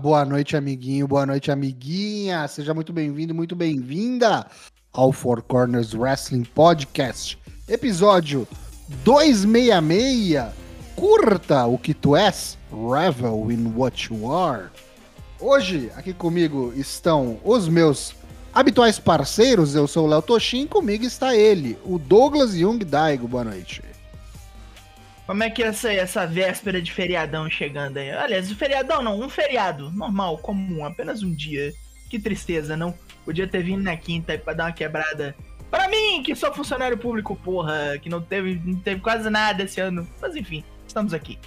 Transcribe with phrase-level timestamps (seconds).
[0.00, 1.06] Boa noite, amiguinho.
[1.06, 2.48] Boa noite, amiguinha.
[2.48, 4.46] Seja muito bem-vindo, muito bem-vinda
[4.94, 7.38] ao Four Corners Wrestling Podcast,
[7.68, 8.48] episódio
[9.04, 10.42] 266.
[10.96, 14.68] Curta o que tu és, revel in what you are.
[15.38, 18.14] Hoje, aqui comigo estão os meus
[18.54, 19.74] habituais parceiros.
[19.74, 23.28] Eu sou o Léo Toshin, comigo está ele, o Douglas Jung Daigo.
[23.28, 23.89] Boa noite.
[25.30, 28.10] Como é que é essa, essa véspera de feriadão chegando aí?
[28.10, 31.72] Aliás, feriadão não, um feriado normal, comum, apenas um dia.
[32.08, 32.92] Que tristeza, não?
[33.24, 35.36] Podia ter vindo na quinta aí pra dar uma quebrada.
[35.70, 39.80] Pra mim, que sou funcionário público, porra, que não teve, não teve quase nada esse
[39.80, 40.04] ano.
[40.20, 41.38] Mas enfim, estamos aqui.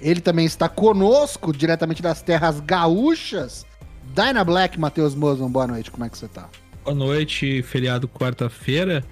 [0.00, 3.66] Ele também está conosco, diretamente das terras gaúchas.
[4.14, 6.48] Dyna Black, Matheus Mosman, boa noite, como é que você tá?
[6.84, 9.04] Boa noite, feriado quarta-feira.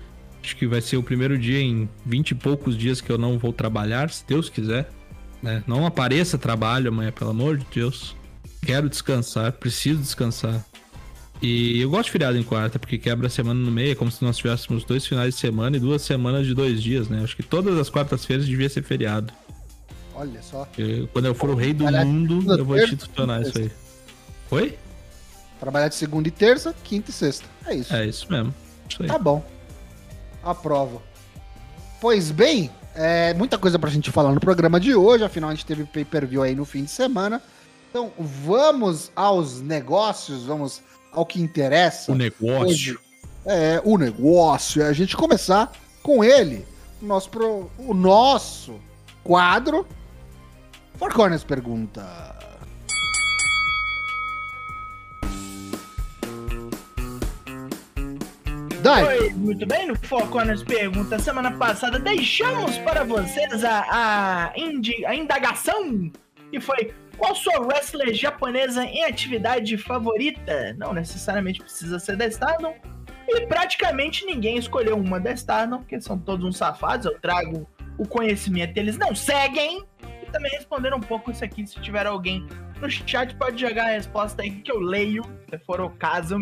[0.45, 3.39] Acho que vai ser o primeiro dia em vinte e poucos dias que eu não
[3.39, 4.91] vou trabalhar, se Deus quiser.
[5.43, 5.65] Né?
[5.67, 8.15] Não apareça trabalho amanhã, pelo amor de Deus.
[8.61, 10.63] Quero descansar, preciso descansar.
[11.41, 14.11] E eu gosto de feriado em quarta, porque quebra a semana no meio, é como
[14.11, 17.23] se nós tivéssemos dois finais de semana e duas semanas de dois dias, né?
[17.25, 19.33] Acho que todas as quartas-feiras devia ser feriado.
[20.15, 20.69] Olha só.
[20.77, 23.71] Eu, quando eu for o rei do mundo, eu vou institucionar isso aí.
[24.51, 24.79] Oi?
[25.59, 27.47] Trabalhar de segunda e terça, quinta e sexta.
[27.67, 27.95] É isso.
[27.95, 28.55] É isso mesmo.
[28.89, 29.54] Isso tá bom.
[30.45, 31.03] Aprovo.
[32.01, 35.67] Pois bem, é muita coisa pra gente falar no programa de hoje, afinal a gente
[35.67, 37.43] teve pay-per-view aí no fim de semana.
[37.91, 42.13] Então vamos aos negócios, vamos ao que interessa.
[42.13, 42.67] O negócio.
[42.67, 42.99] Hoje.
[43.47, 44.83] É, o negócio.
[44.83, 45.73] É a gente começar
[46.03, 46.67] com ele,
[47.01, 48.81] o nosso, pro, o nosso
[49.23, 49.87] quadro.
[50.99, 52.34] Four Corners pergunta.
[58.85, 59.31] Dai.
[59.31, 65.15] Muito bem, no Foco nas perguntas, semana passada deixamos para vocês a, a, indi, a
[65.15, 66.13] indagação
[66.51, 70.75] que foi qual sua wrestler japonesa em atividade favorita?
[70.75, 72.77] Não necessariamente precisa ser da Stardom.
[73.27, 77.07] E praticamente ninguém escolheu uma da Stardom, porque são todos uns safados.
[77.07, 77.67] Eu trago
[77.97, 79.83] o conhecimento, eles não seguem.
[80.23, 81.67] E também responderam um pouco isso aqui.
[81.67, 82.47] Se tiver alguém
[82.83, 86.37] no chat, pode jogar a resposta aí que eu leio, se for o caso.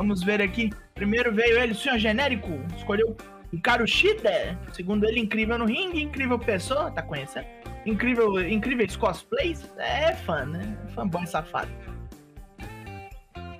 [0.00, 0.70] Vamos ver aqui.
[0.94, 3.14] Primeiro veio ele, o senhor genérico, escolheu
[3.52, 4.58] Hikaru Shida.
[4.72, 7.46] Segundo ele, incrível no ringue, incrível pessoa, tá conhecendo?
[7.84, 9.70] Incrível, incríveis cosplays.
[9.76, 10.74] É fã, né?
[10.94, 11.70] Fanboy safado.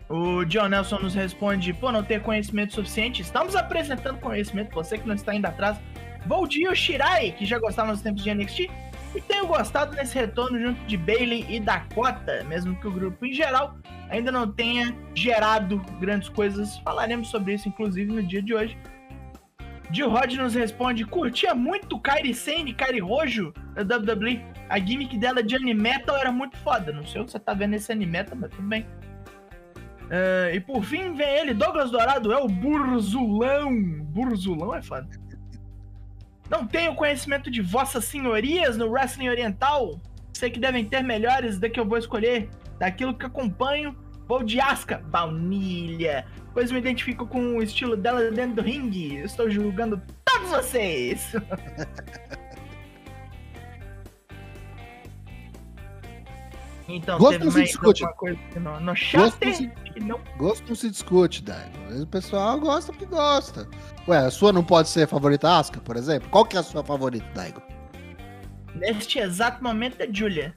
[0.09, 3.21] O John Nelson nos responde: pô, não ter conhecimento suficiente.
[3.21, 5.79] Estamos apresentando conhecimento, você que não está indo atrás.
[6.25, 8.61] Voldio Shirai, que já gostava nos tempos de NXT,
[9.15, 13.33] e tenho gostado nesse retorno junto de Bailey e Dakota, mesmo que o grupo em
[13.35, 13.77] geral
[14.11, 16.79] ainda não tenha gerado grandes coisas.
[16.79, 18.77] Falaremos sobre isso, inclusive, no dia de hoje.
[19.93, 24.41] Jill Rod nos responde: curtia muito Kairi Sane, Kairi Rojo da WWE.
[24.69, 26.93] A gimmick dela de Animetal era muito foda.
[26.93, 28.87] Não sei o que você tá vendo nesse Animetal, mas tudo bem.
[30.11, 33.73] Uh, e por fim vem ele, Douglas Dourado, é o Burzulão.
[34.03, 35.09] Burzulão é foda.
[36.49, 40.01] Não tenho conhecimento de vossas senhorias no wrestling oriental.
[40.33, 42.49] Sei que devem ter melhores da que eu vou escolher.
[42.81, 43.95] Daquilo que acompanho,
[44.27, 46.27] vou de Asca, baunilha.
[46.55, 49.17] Pois me identifico com o estilo dela dentro do ringue.
[49.17, 51.33] Estou julgando todos vocês.
[56.93, 58.03] Então, Gosto teve não se discute.
[58.57, 59.71] no, no chat Gosto não se,
[60.01, 60.21] não...
[60.37, 62.03] Gosto não se discute, Daigo.
[62.03, 63.69] O pessoal gosta porque gosta.
[64.09, 66.29] Ué, a sua não pode ser a favorita Asuka, por exemplo?
[66.31, 67.63] Qual que é a sua favorita, Daigo?
[68.75, 70.53] Neste exato momento é Julia.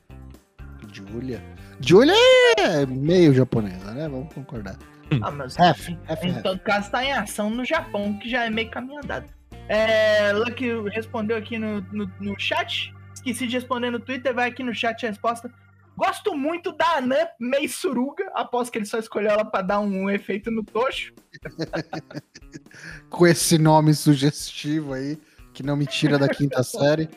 [0.92, 1.53] Julia?
[1.86, 2.14] Julia
[2.58, 4.08] é meio japonesa, né?
[4.08, 4.78] Vamos concordar.
[5.22, 8.50] Ah, mas F, F, em todo caso tá em ação no Japão, que já é
[8.50, 9.28] meio caminho andado.
[9.68, 12.94] É, Lucky respondeu aqui no, no, no chat.
[13.14, 15.54] Esqueci de responder no Twitter, vai aqui no chat a resposta.
[15.96, 20.10] Gosto muito da Anã meio suruga, após que ele só escolheu ela pra dar um
[20.10, 21.14] efeito no tocho.
[23.10, 25.20] Com esse nome sugestivo aí,
[25.54, 27.10] que não me tira da quinta série.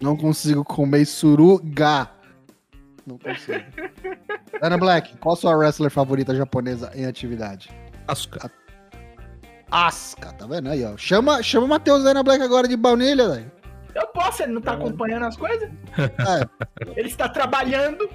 [0.00, 2.10] Não consigo comer suruga.
[3.06, 3.64] Não consigo.
[4.60, 7.70] Ana Black, qual sua wrestler favorita japonesa em atividade?
[8.06, 8.50] Asuka.
[9.70, 10.96] Asuka, tá vendo aí, ó?
[10.96, 13.52] Chama, chama o Matheus Ana Black agora de baunilha, velho.
[13.94, 15.68] Eu posso, ele não tá acompanhando as coisas?
[15.98, 16.96] É.
[16.96, 18.08] Ele está trabalhando.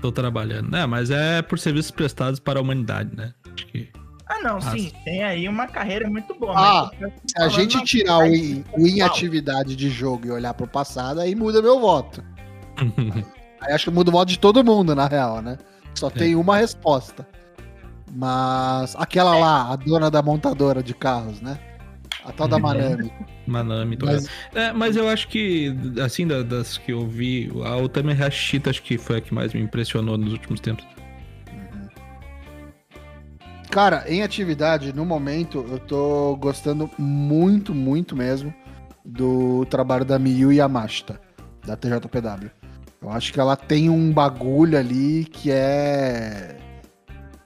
[0.00, 0.74] Tô trabalhando.
[0.74, 3.34] É, mas é por serviços prestados para a humanidade, né?
[3.54, 3.90] Acho que.
[4.26, 4.64] Ah, não, As...
[4.64, 4.92] sim.
[5.04, 6.54] Tem aí uma carreira muito boa.
[6.56, 6.90] Ah,
[7.26, 11.60] se a gente tirar o, o inatividade de jogo e olhar pro passado, aí muda
[11.60, 12.22] meu voto.
[13.60, 15.58] aí acho que muda o voto de todo mundo, na real, né?
[15.94, 16.10] Só é.
[16.10, 17.26] tem uma resposta.
[18.12, 21.58] Mas aquela lá, a dona da montadora de carros, né?
[22.24, 23.10] A tal da Manami.
[23.46, 24.28] Manami, mas...
[24.54, 25.74] É, mas eu acho que,
[26.04, 29.60] assim, das que eu vi, a Otami Hashita acho que foi a que mais me
[29.60, 30.84] impressionou nos últimos tempos.
[33.70, 38.52] Cara, em atividade, no momento, eu tô gostando muito, muito mesmo
[39.04, 41.20] do trabalho da Miyu Yamashita,
[41.64, 42.50] da TJPW.
[43.02, 46.56] Eu acho que ela tem um bagulho ali que é.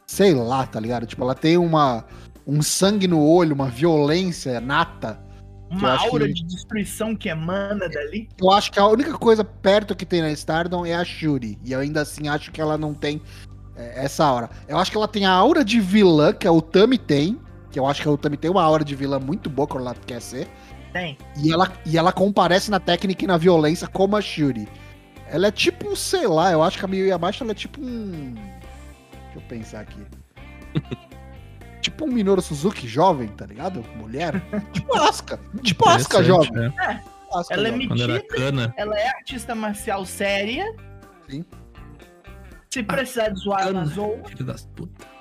[0.07, 1.07] Sei lá, tá ligado?
[1.07, 2.05] Tipo, ela tem uma,
[2.47, 5.23] um sangue no olho, uma violência nata.
[5.71, 6.35] Uma aura que...
[6.35, 8.29] de destruição que emana dali.
[8.41, 11.59] Eu acho que a única coisa perto que tem na Stardom é a Shuri.
[11.65, 13.21] E eu ainda assim acho que ela não tem
[13.77, 14.51] é, essa aura.
[14.69, 17.41] Eu acho que ela tem a aura de vilã, que a Utami tem.
[17.71, 19.97] Que eu acho que a Utami tem uma aura de vilã muito boa quando ela
[20.07, 20.49] quer ser.
[20.93, 21.19] Tem.
[21.43, 24.69] E ela, e ela comparece na técnica e na violência como a Shuri.
[25.35, 28.35] Ela é tipo, sei lá, eu acho que a Miyu Yamashita ela é tipo um.
[28.35, 30.01] Deixa eu pensar aqui.
[31.83, 33.85] tipo um Minoru Suzuki jovem, tá ligado?
[33.97, 34.41] Mulher.
[34.73, 35.41] tipo Asuka.
[35.61, 36.73] Tipo Asuka jovem.
[36.79, 36.93] É.
[36.93, 37.01] é.
[37.51, 40.73] ela é metida, ela é artista marcial séria.
[41.29, 41.45] Sim.
[42.71, 44.23] Se precisar de zoar, ela zoa.
[44.29, 45.14] Filho das putas.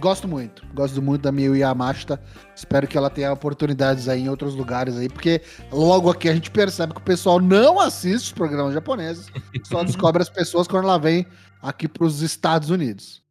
[0.00, 0.66] Gosto muito.
[0.74, 2.20] Gosto muito da Miyu Yamashita.
[2.54, 6.50] Espero que ela tenha oportunidades aí em outros lugares aí, porque logo aqui a gente
[6.50, 9.30] percebe que o pessoal não assiste os programas japoneses,
[9.64, 11.26] só descobre as pessoas quando ela vem
[11.62, 13.22] aqui para os Estados Unidos.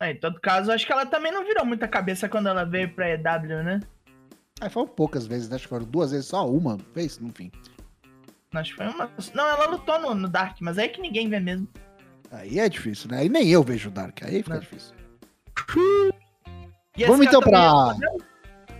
[0.00, 2.92] É, em todo caso, acho que ela também não virou muita cabeça quando ela veio
[2.92, 3.80] pra EW, né?
[4.60, 5.54] É, foram poucas vezes, né?
[5.54, 7.50] Acho que foram duas vezes, só uma vez, enfim.
[8.52, 9.10] Acho que foi uma.
[9.32, 11.68] Não, ela lutou no, no Dark, mas é que ninguém vê mesmo.
[12.30, 13.18] Aí é difícil, né?
[13.18, 14.60] Aí nem eu vejo Dark, aí fica Não.
[14.60, 14.94] difícil.
[16.96, 17.94] E Vamos então pra.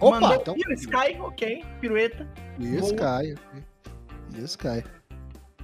[0.00, 0.54] Opa, Mandou então.
[0.56, 2.28] E o Sky, ok, pirueta.
[2.58, 3.34] E o Sky,
[4.34, 4.84] E o Sky.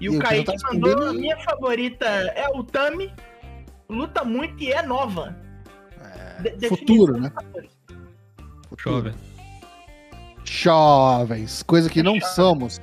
[0.00, 3.12] E, e o Kaique tá mandou, a minha favorita é o Tami,
[3.88, 5.36] luta muito e é nova.
[6.40, 7.32] É, De futuro, né?
[8.78, 9.14] Jovem.
[10.44, 12.34] Jovens, coisa que não jovem.
[12.34, 12.80] somos.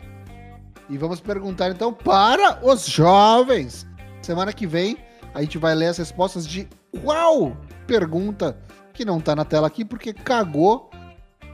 [0.90, 3.88] E vamos perguntar então para os jovens.
[4.22, 4.98] Semana que vem
[5.34, 6.68] a gente vai ler as respostas de
[7.02, 8.58] qual pergunta
[8.94, 10.90] que não tá na tela aqui porque cagou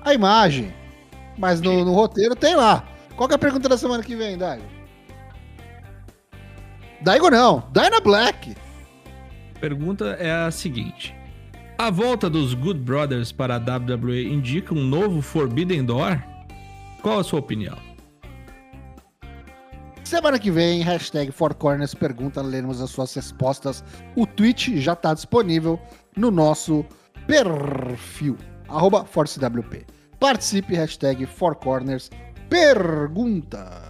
[0.04, 0.74] a imagem.
[1.38, 2.86] Mas no, no roteiro tem lá.
[3.16, 4.66] Qual é a pergunta da semana que vem, Daigo?
[7.02, 8.56] Daigo não, Dyna Black.
[9.60, 11.16] Pergunta é a seguinte:
[11.78, 16.22] A volta dos Good Brothers para a WWE indica um novo Forbidden Door?
[17.02, 17.78] Qual a sua opinião?
[20.04, 23.84] Semana que vem, hashtag Four Corners pergunta, leremos as suas respostas.
[24.16, 25.80] O tweet já está disponível
[26.16, 26.86] no nosso
[27.28, 28.38] perfil,
[28.68, 29.86] arroba ForceWP.
[30.20, 32.10] Participe, hashtag Four Corners
[32.52, 33.82] pergunta.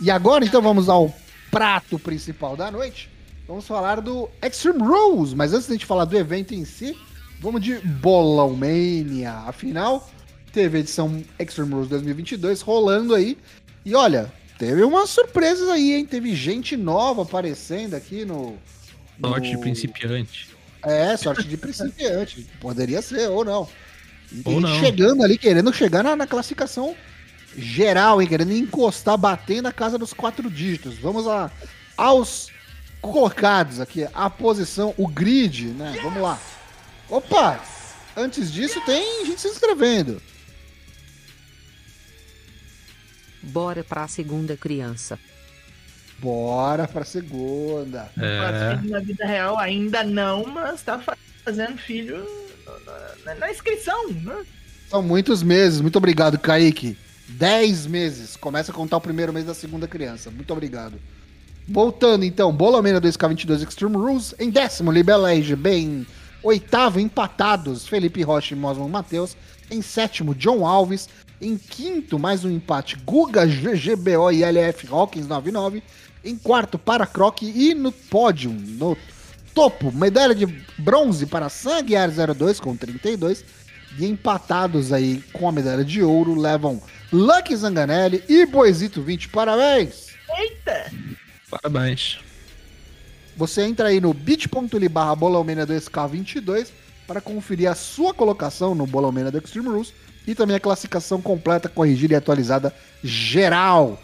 [0.00, 1.14] E agora, então, vamos ao
[1.50, 3.08] prato principal da noite.
[3.46, 6.98] Vamos falar do Extreme Rules, mas antes de a gente falar do evento em si,
[7.40, 9.32] vamos de Bolão Mania.
[9.46, 10.10] Afinal,
[10.52, 13.38] teve edição Extreme Rules 2022 rolando aí.
[13.84, 16.04] E olha, teve umas surpresas aí, hein?
[16.04, 18.58] Teve gente nova aparecendo aqui no.
[19.18, 19.28] no...
[19.30, 20.50] Sorte de principiante.
[20.82, 22.46] É, sorte de principiante.
[22.60, 23.66] Poderia ser, ou não.
[24.30, 24.78] E ou não.
[24.78, 26.94] chegando ali, querendo chegar na, na, classificação
[27.56, 28.28] geral, hein?
[28.28, 30.98] Querendo encostar, bater na casa dos quatro dígitos.
[30.98, 31.50] Vamos lá
[31.96, 32.48] aos
[33.00, 34.06] colocados aqui.
[34.12, 35.98] A posição, o grid, né?
[36.02, 36.38] Vamos lá.
[37.08, 37.58] Opa!
[38.14, 40.20] Antes disso, tem gente se inscrevendo.
[43.42, 45.18] Bora pra segunda criança.
[46.18, 48.10] Bora pra segunda.
[48.18, 48.78] É.
[48.88, 51.00] Na vida real ainda não, mas tá
[51.44, 52.26] fazendo filho
[53.24, 54.44] na, na inscrição, né?
[54.88, 55.80] São muitos meses.
[55.80, 56.98] Muito obrigado, Kaique.
[57.28, 58.36] Dez meses.
[58.36, 60.30] Começa a contar o primeiro mês da segunda criança.
[60.30, 61.00] Muito obrigado.
[61.66, 64.34] Voltando então, Bolomena 2K22 Extreme Rules.
[64.38, 65.70] Em décimo, Libela RGB.
[65.70, 66.06] Em
[66.42, 69.36] oitavo, empatados, Felipe Rocha e Mosman Matheus.
[69.70, 71.08] Em sétimo, John Alves.
[71.40, 75.82] Em quinto, mais um empate, Guga, GGBO e LF Hawkins 99.
[76.22, 78.94] Em quarto, para Croc e no pódio, no
[79.54, 80.44] topo, medalha de
[80.76, 83.42] bronze para Sanguiar 02 com 32.
[83.98, 86.80] E empatados aí com a medalha de ouro levam
[87.10, 89.30] Lucky Zanganelli e Boisito 20.
[89.30, 90.08] Parabéns!
[90.38, 90.92] Eita!
[91.50, 92.20] Parabéns.
[93.34, 96.68] Você entra aí no bit.ly barra 2K22
[97.06, 99.94] para conferir a sua colocação no Bolomena do Extreme Rules
[100.30, 102.72] e também a classificação completa, corrigida e atualizada
[103.02, 104.00] geral.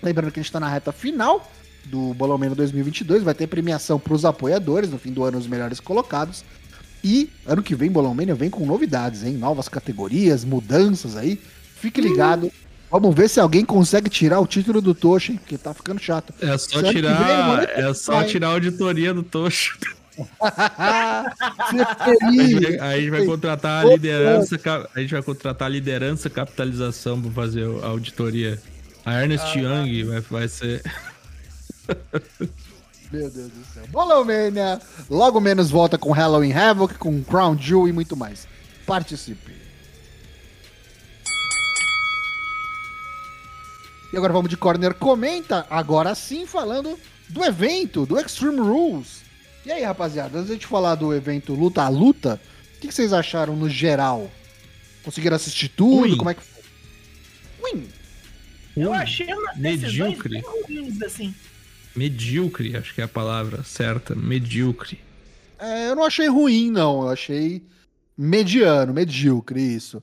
[0.00, 1.50] Lembrando que a gente está na reta final
[1.86, 5.80] do Bolomeno 2022, vai ter premiação para os apoiadores, no fim do ano os melhores
[5.80, 6.44] colocados.
[7.02, 9.34] E ano que vem, Bolomeno vem com novidades, hein?
[9.34, 11.40] Novas categorias, mudanças aí.
[11.80, 12.50] Fique ligado.
[12.88, 15.38] Vamos ver se alguém consegue tirar o título do Tocho, hein?
[15.38, 16.32] Porque tá ficando chato.
[16.40, 19.76] É só tirar, vem, é só tirar a auditoria do Tocho.
[22.50, 24.58] Ser A gente vai, contratar a liderança,
[24.94, 28.60] a gente vai contratar a liderança capitalização para fazer a auditoria.
[29.04, 30.82] A Ernest Young vai, vai ser.
[33.12, 33.84] Meu Deus do céu.
[33.88, 34.80] Bolão Mania.
[35.08, 38.48] Logo menos volta com Halloween Havoc, com Crown Jewel e muito mais.
[38.84, 39.54] Participe.
[44.12, 49.25] E agora vamos de Corner Comenta, agora sim falando do evento, do Extreme Rules.
[49.66, 52.40] E aí, rapaziada, antes de a gente falar do evento Luta a Luta,
[52.76, 54.30] o que que vocês acharam no geral?
[55.02, 56.02] Conseguiram assistir tudo?
[56.02, 56.16] Ruim.
[56.16, 56.62] Como é que foi?
[57.60, 57.88] Ruim.
[58.76, 60.40] Eu achei uma medíocre.
[60.40, 61.34] bem ruins, assim.
[61.96, 64.14] Medíocre, acho que é a palavra certa.
[64.14, 65.00] Medíocre.
[65.58, 67.02] É, eu não achei ruim, não.
[67.02, 67.66] Eu achei
[68.16, 70.00] mediano, medíocre, isso.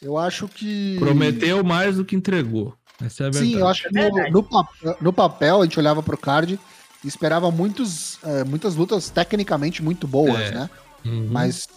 [0.00, 0.96] Eu acho que.
[0.98, 2.74] Prometeu mais do que entregou.
[3.04, 3.52] Essa é a verdade.
[3.52, 4.32] Sim, eu acho que É no, verdade.
[4.32, 6.58] no papel, no papel a gente olhava pro card
[7.04, 10.50] esperava muitos, é, muitas lutas tecnicamente muito boas, É.
[10.52, 10.70] né?
[11.04, 11.28] Uhum.
[11.30, 11.68] Mas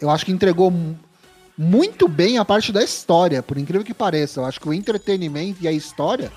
[0.00, 0.96] eu acho que entregou mu-
[1.58, 4.40] muito bem a parte da história, por incrível que pareça.
[4.40, 6.30] Eu acho que o entretenimento e a história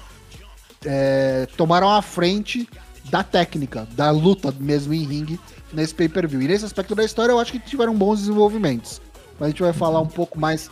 [0.85, 2.67] é, tomaram a frente
[3.09, 5.39] da técnica, da luta mesmo em ringue
[5.71, 6.41] nesse pay-per-view.
[6.41, 9.01] E nesse aspecto da história eu acho que tiveram bons desenvolvimentos.
[9.39, 10.69] Mas a gente vai falar um pouco mais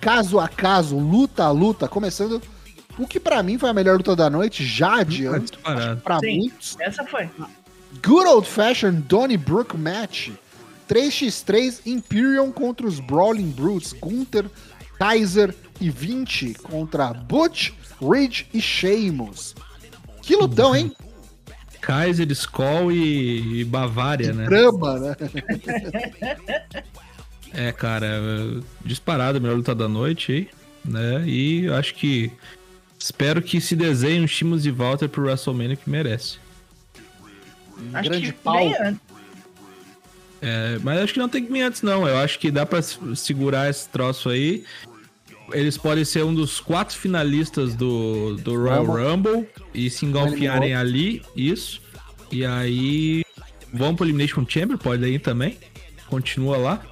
[0.00, 2.40] caso a caso, luta a luta, começando
[2.98, 6.00] o que pra mim foi a melhor luta da noite, já disparado.
[6.02, 6.38] pra Sim.
[6.38, 6.76] muitos.
[6.80, 7.28] Essa foi.
[8.02, 10.30] Good Old Fashioned Donnybrook Match.
[10.88, 13.92] 3x3 Imperium contra os Brawling Brutes.
[13.92, 14.46] Gunther,
[14.98, 17.70] Kaiser e 20 contra Butch,
[18.00, 19.54] Ridge e Sheamus.
[20.20, 20.92] Que lutão, hein?
[21.80, 24.46] Kaiser, Skoll e, e Bavária, né?
[24.46, 25.16] Drama, né?
[27.52, 28.06] É, cara,
[28.84, 30.48] disparado a melhor luta da noite aí,
[30.84, 31.24] né?
[31.26, 32.30] E eu acho que.
[33.00, 36.36] Espero que se desenhe um Shimos e Walter pro WrestleMania que merece.
[37.78, 38.58] Um Acho grande que pau.
[40.42, 42.06] É, mas acho que não tem que vir antes, não.
[42.06, 44.64] Eu acho que dá pra se- segurar esse troço aí.
[45.52, 49.32] Eles podem ser um dos quatro finalistas do, do Royal Rumble.
[49.32, 51.80] Rumble e se engalfinharem ali, isso.
[52.30, 53.24] E aí
[53.72, 55.58] vão pro Elimination Chamber, pode ir também.
[56.08, 56.82] Continua lá.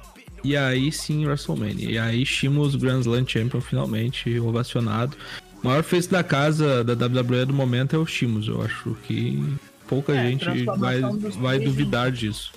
[0.43, 1.89] E aí sim, WrestleMania.
[1.89, 5.15] E aí Shimos Grand Slam Champion finalmente, ovacionado.
[5.63, 8.47] O maior face da casa da WWE do momento é o Shimos.
[8.47, 9.43] Eu acho que
[9.87, 12.51] pouca É, gente vai, vai três em- duvidar disso.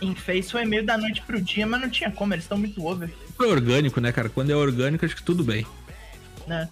[0.00, 2.84] Em Face foi meio da noite pro dia, mas não tinha como, eles estão muito
[2.86, 4.28] over, É orgânico, né, cara?
[4.28, 5.66] Quando é orgânico, acho que tudo bem.
[6.46, 6.68] né?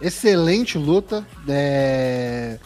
[0.00, 1.26] Excelente luta.
[1.48, 2.58] É,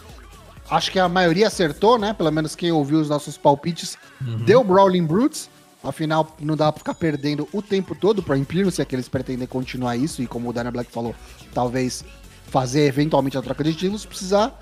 [0.70, 2.14] Acho que a maioria acertou, né?
[2.14, 3.98] Pelo menos quem ouviu os nossos palpites
[4.46, 5.50] deu Brawling Brutes.
[5.82, 9.08] Afinal, não dá pra ficar perdendo o tempo todo pra Imperium, se é que eles
[9.08, 10.22] pretendem continuar isso.
[10.22, 11.14] E como o Dana Black falou,
[11.52, 12.04] talvez
[12.46, 14.58] fazer eventualmente a troca de títulos, precisar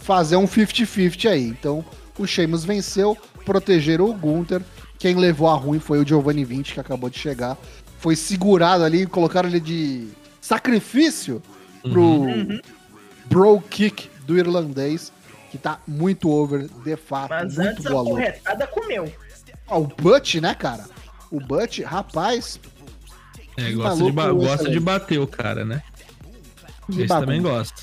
[0.00, 1.44] fazer um 50-50 aí.
[1.44, 1.84] Então,
[2.18, 4.62] o Sheamus venceu, protegeram o Gunther.
[4.98, 7.56] Quem levou a ruim foi o Giovanni 20, que acabou de chegar.
[7.98, 10.08] Foi segurado ali, colocaram ele de
[10.40, 11.42] sacrifício
[11.82, 12.26] pro
[13.26, 15.12] bro kick do irlandês,
[15.50, 17.30] que tá muito over, de fato.
[17.30, 18.14] Mas muito antes a boa luta.
[18.14, 19.12] corretada comeu.
[19.70, 20.84] O Butch, né, cara?
[21.30, 22.58] O Butch, rapaz,
[23.56, 25.82] É, gosta, de, ba- gosta de bater o cara, né?
[26.90, 27.82] Esse também gosta.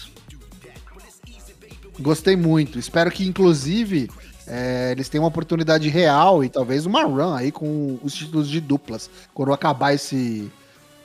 [1.99, 2.77] Gostei muito.
[2.77, 4.09] Espero que, inclusive,
[4.45, 8.59] é, eles tenham uma oportunidade real e talvez uma run aí com os títulos de
[8.61, 9.09] duplas.
[9.33, 10.51] Quando acabar esse,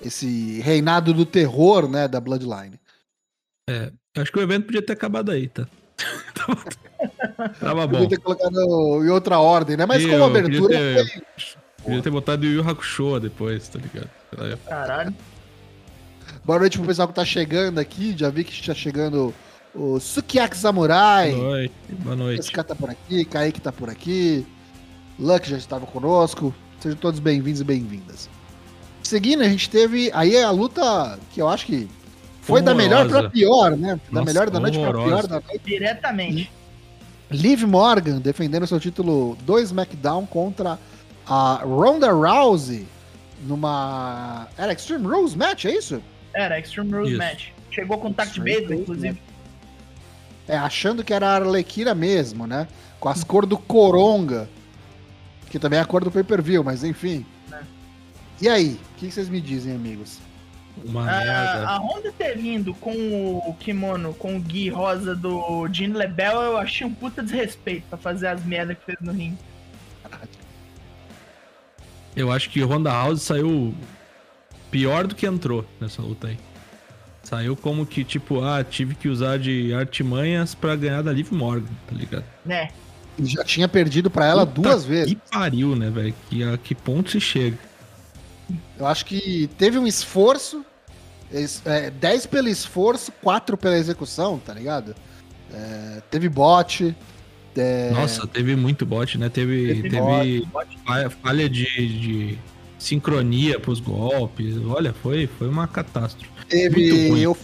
[0.01, 2.79] esse reinado do terror, né, da Bloodline.
[3.71, 5.67] É, acho que o evento podia ter acabado aí, tá?
[7.61, 7.99] Tava bom.
[7.99, 8.57] Podia ter colocado
[9.05, 9.87] em outra ordem, né?
[9.87, 10.61] Mas E como abertura.
[10.79, 11.23] Podia ter, foi-
[11.85, 14.59] podia ter botado o Yu Hakusho depois, tá ligado?
[14.69, 15.15] Caralho.
[16.45, 18.15] Boa noite pro pessoal que tá chegando aqui.
[18.17, 19.33] Já vi que está chegando
[19.75, 21.33] o Sukiyaki Samurai.
[21.33, 21.75] Boa noite.
[21.91, 22.41] Boa noite.
[22.41, 24.47] Esse cara tá por aqui, Kaique tá por aqui,
[25.19, 26.55] Luck já estava conosco.
[26.81, 28.29] Sejam todos bem-vindos e bem-vindas.
[29.03, 31.89] Seguindo, a gente teve aí a luta que eu acho que
[32.41, 34.01] foi da melhor pra pior, né?
[34.11, 35.61] Da Nossa, melhor da noite pra pior da noite.
[35.65, 36.51] Diretamente.
[37.33, 40.79] Liv Morgan defendendo seu título do SmackDown contra
[41.27, 42.87] a Ronda Rousey
[43.43, 44.49] numa.
[44.57, 46.03] Era Extreme Rules Match, é isso?
[46.35, 47.19] Era Extreme Rules Isso.
[47.19, 47.49] Match.
[47.71, 49.23] Chegou com beisebol, Rules inclusive.
[50.49, 52.67] É, achando que era a Arlequina mesmo, né?
[52.99, 54.49] Com as cores do Coronga.
[55.51, 57.25] Que também é a cor do pay-per-view, mas enfim.
[57.53, 57.61] É.
[58.41, 58.81] E aí?
[58.93, 60.19] O que vocês me dizem, amigos?
[60.85, 61.69] Uma A, merda.
[61.69, 62.93] a Honda ter vindo com
[63.47, 67.99] o kimono, com o gui rosa do Gene Lebel, eu achei um puta desrespeito pra
[67.99, 69.39] fazer as merdas que fez no ringue.
[72.15, 73.75] Eu acho que o Honda House saiu
[74.71, 76.39] pior do que entrou nessa luta aí.
[77.23, 81.71] Saiu como que, tipo, ah, tive que usar de artimanhas pra ganhar da Liv Morgan,
[81.87, 82.25] tá ligado?
[82.45, 82.69] Né?
[83.19, 85.15] Já tinha perdido pra ela Puta duas vezes.
[85.15, 86.15] Que pariu, né, velho?
[86.29, 87.59] Que, a que ponto se chega?
[88.79, 90.65] Eu acho que teve um esforço,
[91.33, 94.95] es- é, 10 pelo esforço, 4 pela execução, tá ligado?
[95.53, 96.95] É, teve bot.
[97.57, 99.29] é, Nossa, teve muito bot, né?
[99.29, 100.79] Teve, Teve teve Pode-
[101.23, 102.39] falha, de, de
[102.79, 104.57] sincronia pros golpes.
[104.67, 106.31] Olha, foi, foi uma catástrofe.
[106.49, 107.37] teve eu,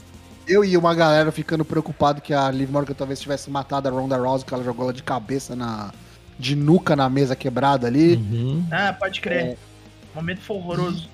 [0.46, 4.16] eu e uma galera ficando preocupado que a Liv Morgan talvez tivesse matado a Ronda
[4.16, 5.92] Rousey, que ela jogou ela de cabeça na.
[6.38, 8.14] de nuca na mesa quebrada ali.
[8.14, 8.66] Uhum.
[8.72, 9.58] Ah, pode crer.
[10.18, 11.08] Momento foi horroroso.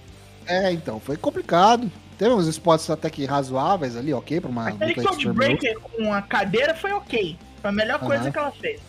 [0.46, 1.90] É, então, foi complicado.
[2.18, 4.94] Teve uns spots até que razoáveis ali, ok, pra uma Aquele.
[4.94, 7.36] Codebreaker com a cadeira foi ok.
[7.60, 8.06] Foi a melhor Aham.
[8.06, 8.80] coisa que ela fez.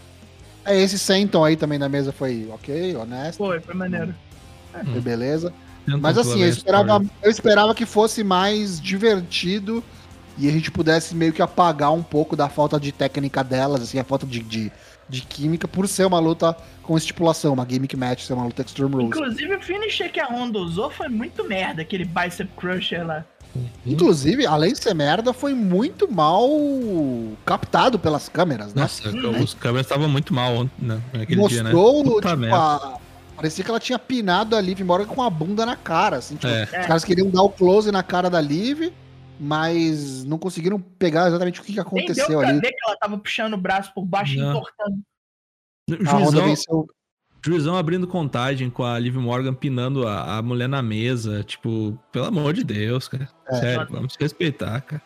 [0.63, 4.15] É, esse Senton aí também na mesa foi ok, honesto, Foi, foi maneiro.
[4.71, 5.53] foi beleza.
[5.85, 9.83] Tentam Mas assim, eu pela esperava, eu esperava que fosse mais divertido
[10.37, 13.99] e a gente pudesse meio que apagar um pouco da falta de técnica delas, assim,
[13.99, 14.71] a falta de, de,
[15.07, 18.91] de química, por ser uma luta com estipulação, uma gimmick match, ser uma luta Extreme
[18.93, 19.07] Rules.
[19.17, 23.23] Inclusive, o finisher que a Honda usou foi muito merda, aquele bicep crusher lá.
[23.85, 26.49] Inclusive, além de ser merda, foi muito mal
[27.45, 28.81] captado pelas câmeras, né?
[28.81, 29.41] Nossa, Uhum.
[29.41, 31.71] os câmeras estavam muito mal ontem, né, naquele dia, né?
[31.71, 32.97] Mostrou, tipo, a-
[33.35, 36.47] parecia que ela tinha pinado a Liv Morgan com a bunda na cara, assim, tipo,
[36.51, 36.63] É.
[36.63, 38.91] os caras queriam dar o close na cara da Liv,
[39.39, 42.59] mas não conseguiram pegar exatamente o que, que aconteceu pra ali.
[42.59, 44.51] ver que ela tava puxando o braço por baixo e Não.
[44.51, 44.97] entortando.
[46.07, 46.87] A Honda Juizão, venceu.
[47.45, 51.43] juizão abrindo contagem com a Liv Morgan pinando a, a mulher na mesa.
[51.43, 53.29] Tipo, pelo amor de Deus, cara.
[53.47, 53.59] É.
[53.59, 55.01] Sério, vamos se respeitar, cara.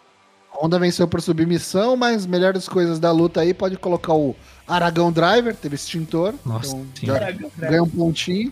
[0.51, 4.35] A Honda venceu por submissão, mas melhores coisas da luta aí pode colocar o
[4.67, 6.33] Aragão Driver, teve extintor.
[6.45, 7.15] Nossa então
[7.57, 8.51] ganha um pontinho.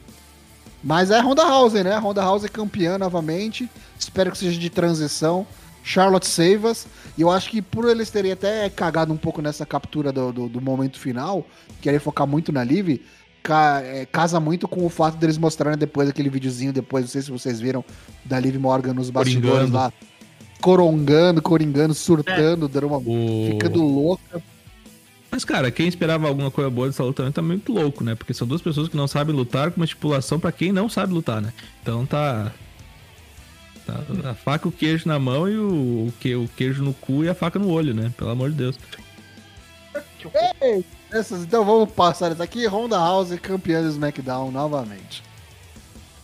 [0.83, 1.93] Mas é a Honda House, né?
[1.93, 3.69] A Honda House é campeã novamente.
[3.99, 5.45] Espero que seja de transição.
[5.87, 6.85] Charlotte Savas.
[7.17, 10.49] E eu acho que por eles terem até cagado um pouco nessa captura do, do,
[10.49, 11.47] do momento final,
[11.81, 12.99] querer focar muito na Liv,
[13.41, 17.21] ca- é, casa muito com o fato deles mostrarem depois aquele videozinho, depois, não sei
[17.21, 17.83] se vocês viram,
[18.25, 19.73] da Liv Morgan nos bastidores Coringando.
[19.77, 19.93] lá.
[20.59, 22.97] Corongando, coringando, surtando, dando uma.
[22.97, 23.49] O...
[23.51, 24.41] ficando louca.
[25.29, 28.15] Mas, cara, quem esperava alguma coisa boa dessa luta também tá muito louco, né?
[28.15, 31.13] Porque são duas pessoas que não sabem lutar com uma estipulação pra quem não sabe
[31.13, 31.53] lutar, né?
[31.81, 32.51] Então tá.
[33.87, 36.93] Tá a faca e o queijo na mão e o, o, que, o queijo no
[36.93, 38.11] cu e a faca no olho, né?
[38.17, 38.77] Pelo amor de Deus.
[41.11, 42.65] Essas, então vamos passar essa aqui.
[42.65, 45.23] Ronda House campeã do SmackDown novamente.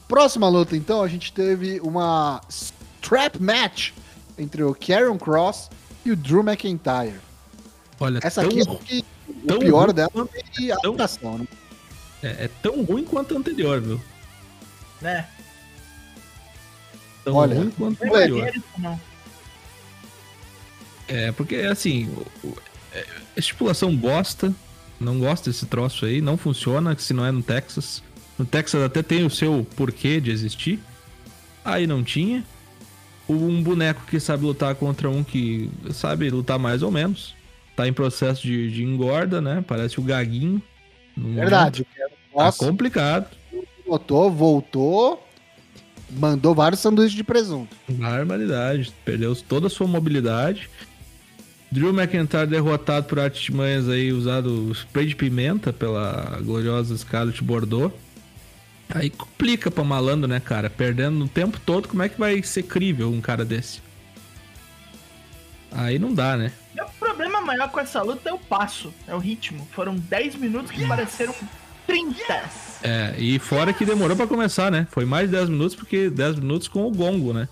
[0.07, 3.91] Próxima luta, então, a gente teve uma strap match
[4.37, 5.69] entre o Karen Cross
[6.05, 7.19] e o Drew McIntyre.
[7.99, 11.47] Olha, Essa tão, aqui é o tão pior dela quanto- é a tão- atuação, né?
[12.21, 14.01] é, é tão ruim quanto a anterior, viu?
[15.01, 15.25] Né?
[17.23, 18.99] Tão Olha, ruim quanto Não é não.
[21.07, 22.09] É, porque assim,
[22.43, 22.57] o-
[22.93, 23.05] é,
[23.35, 24.53] estipulação bosta,
[24.99, 28.03] não gosto desse troço aí, não funciona se não é no Texas.
[28.37, 30.79] No Texas até tem o seu porquê de existir.
[31.63, 32.43] Aí não tinha.
[33.27, 37.33] Um boneco que sabe lutar contra um que sabe lutar mais ou menos.
[37.75, 39.63] Tá em processo de, de engorda, né?
[39.65, 40.61] Parece o Gaguinho.
[41.15, 41.87] Verdade.
[42.35, 43.27] Tá complicado.
[43.87, 45.25] botou, voltou,
[46.09, 47.75] mandou vários sanduíches de presunto.
[47.89, 48.93] Barbaridade.
[49.03, 50.69] Perdeu toda a sua mobilidade.
[51.71, 57.91] Drew McIntyre derrotado por artimanhas aí, usado spray de pimenta pela gloriosa Scarlett Bordeaux.
[58.93, 60.69] Aí complica pra malandro, né, cara?
[60.69, 63.81] Perdendo o tempo todo, como é que vai ser crível um cara desse?
[65.71, 66.51] Aí não dá, né?
[66.75, 69.67] Meu problema maior com essa luta é o passo, é o ritmo.
[69.71, 71.33] Foram 10 minutos que pareceram
[71.87, 72.43] 30.
[72.83, 74.87] É, e fora que demorou pra começar, né?
[74.91, 77.47] Foi mais de 10 minutos, porque 10 minutos com o gongo, né?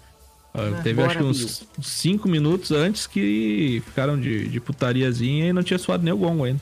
[0.53, 5.53] Ah, teve Bora, acho que uns 5 minutos antes que ficaram de, de putariazinha e
[5.53, 6.59] não tinha suado nem o gongo ainda.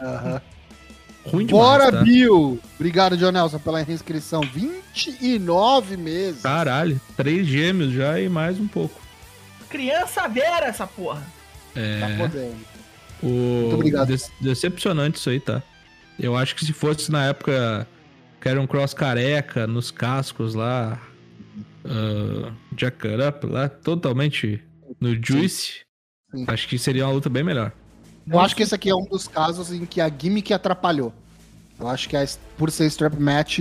[0.00, 0.40] Aham.
[1.26, 2.00] Ruim demais, Bora, tá?
[2.02, 2.58] Bill!
[2.76, 4.40] Obrigado, John Nelson, pela reinscrição.
[4.40, 6.40] 29 meses.
[6.40, 8.98] Caralho, três gêmeos já e mais um pouco.
[9.68, 11.20] Criança vera essa porra.
[11.74, 12.56] Tá É, podendo.
[13.22, 13.70] o...
[13.74, 14.08] obrigado.
[14.08, 15.62] Dece- decepcionante isso aí, tá?
[16.18, 17.86] Eu acho que se fosse na época
[18.40, 21.00] Karen Cross careca, nos cascos lá,
[21.84, 24.62] uh, Jack Up lá, totalmente
[25.00, 25.80] no Juice,
[26.34, 26.44] Sim.
[26.48, 27.72] acho que seria uma luta bem melhor.
[28.30, 31.12] Eu acho que esse aqui é um dos casos em que a gimmick atrapalhou.
[31.78, 32.26] Eu acho que a-
[32.58, 33.60] por ser strap match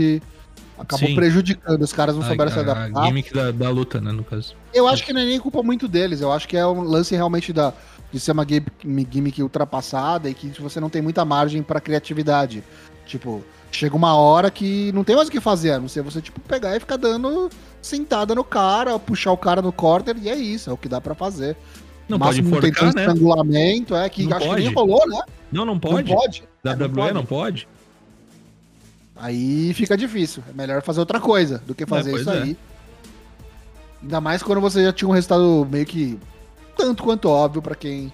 [0.77, 1.15] acabou Sim.
[1.15, 1.83] prendicando.
[1.83, 3.05] Os caras não A, souberam se a, adaptar.
[3.05, 4.55] gimmick da, da luta, né, no caso.
[4.73, 6.19] Eu acho que não é nem culpa muito deles.
[6.19, 7.73] Eu acho que é um lance realmente da,
[8.11, 12.63] de ser uma gimmick, ultrapassada e que você não tem muita margem pra criatividade.
[13.05, 16.21] Tipo, chega uma hora que não tem mais o que fazer, a não ser você,
[16.21, 17.49] tipo, pegar e ficar dando
[17.81, 20.99] sentada no cara, puxar o cara no corner, e é isso, é o que dá
[20.99, 21.55] pra fazer.
[22.07, 23.01] Não Máximo pode forcar, né?
[23.01, 24.61] estrangulamento, é, que Não acho pode.
[24.61, 25.21] que nem rolou, né?
[25.51, 26.09] Não, não pode?
[26.09, 26.43] Não pode?
[26.63, 27.67] WWE É, não pode?
[29.15, 30.43] Aí fica difícil.
[30.49, 32.41] É melhor fazer outra coisa do que fazer pois isso é.
[32.41, 32.57] aí.
[34.01, 36.19] Ainda mais quando você já tinha um resultado meio que
[36.77, 38.11] tanto quanto óbvio pra quem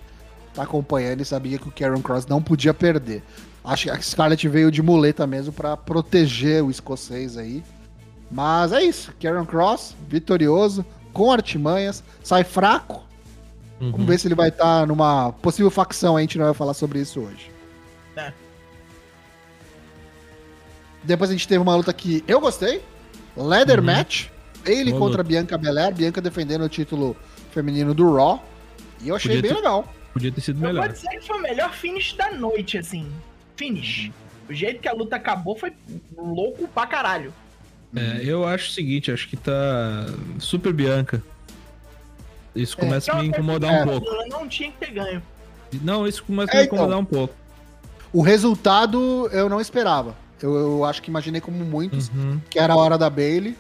[0.54, 3.24] tá acompanhando e sabia que o Karen Cross não podia perder.
[3.64, 7.64] Acho que a Scarlett veio de muleta mesmo pra proteger o escocês aí.
[8.32, 9.14] Mas é isso.
[9.22, 13.04] Karen Cross, vitorioso, com artimanhas, sai fraco.
[13.80, 13.92] Uhum.
[13.92, 16.18] Vamos ver se ele vai estar numa possível facção.
[16.18, 17.52] A gente não vai falar sobre isso hoje.
[18.16, 18.32] É.
[21.04, 22.82] Depois a gente teve uma luta que eu gostei.
[23.36, 23.86] Leather Uhum.
[23.86, 24.28] Match.
[24.64, 25.24] Bailey Boa contra luta.
[25.24, 25.94] Bianca Belair.
[25.94, 27.16] Bianca defendendo o título
[27.52, 28.44] feminino do Raw.
[29.04, 29.94] E eu achei Podia bem ter- legal.
[30.14, 30.86] Podia ter sido Eu melhor.
[30.86, 33.12] vou dizer que foi o melhor finish da noite, assim.
[33.56, 34.12] Finish.
[34.50, 35.74] O jeito que a luta acabou foi
[36.18, 37.34] louco pra caralho.
[37.96, 40.06] É, eu acho o seguinte, acho que tá
[40.40, 41.22] super Bianca.
[42.56, 43.84] Isso É, começa a me incomodar É.
[43.84, 44.08] um pouco.
[44.08, 45.22] Ela não tinha que ter ganho.
[45.82, 47.00] Não, isso começa a É, me incomodar então.
[47.02, 47.34] um pouco.
[48.12, 50.16] O resultado eu não esperava.
[50.42, 52.40] Eu, eu acho que imaginei como muitos Uhum.
[52.50, 53.56] que era a hora da Bailey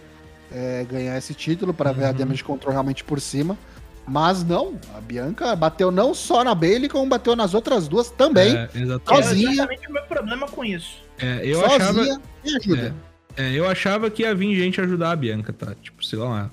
[0.52, 2.14] é, ganhar esse título para ver a Uhum.
[2.18, 3.58] Damage Control realmente por cima.
[4.06, 8.56] Mas não, a Bianca bateu não só na Bailey, como bateu nas outras duas também.
[8.56, 9.12] É, exatamente.
[9.12, 9.52] É Sozinha.
[9.52, 11.02] exatamente o meu problema com isso.
[11.18, 12.22] É, eu sozinha achava.
[12.44, 12.96] e ajuda.
[13.38, 15.74] É, eu achava que ia vir gente ajudar a Bianca, tá?
[15.82, 16.50] Tipo, sei lá.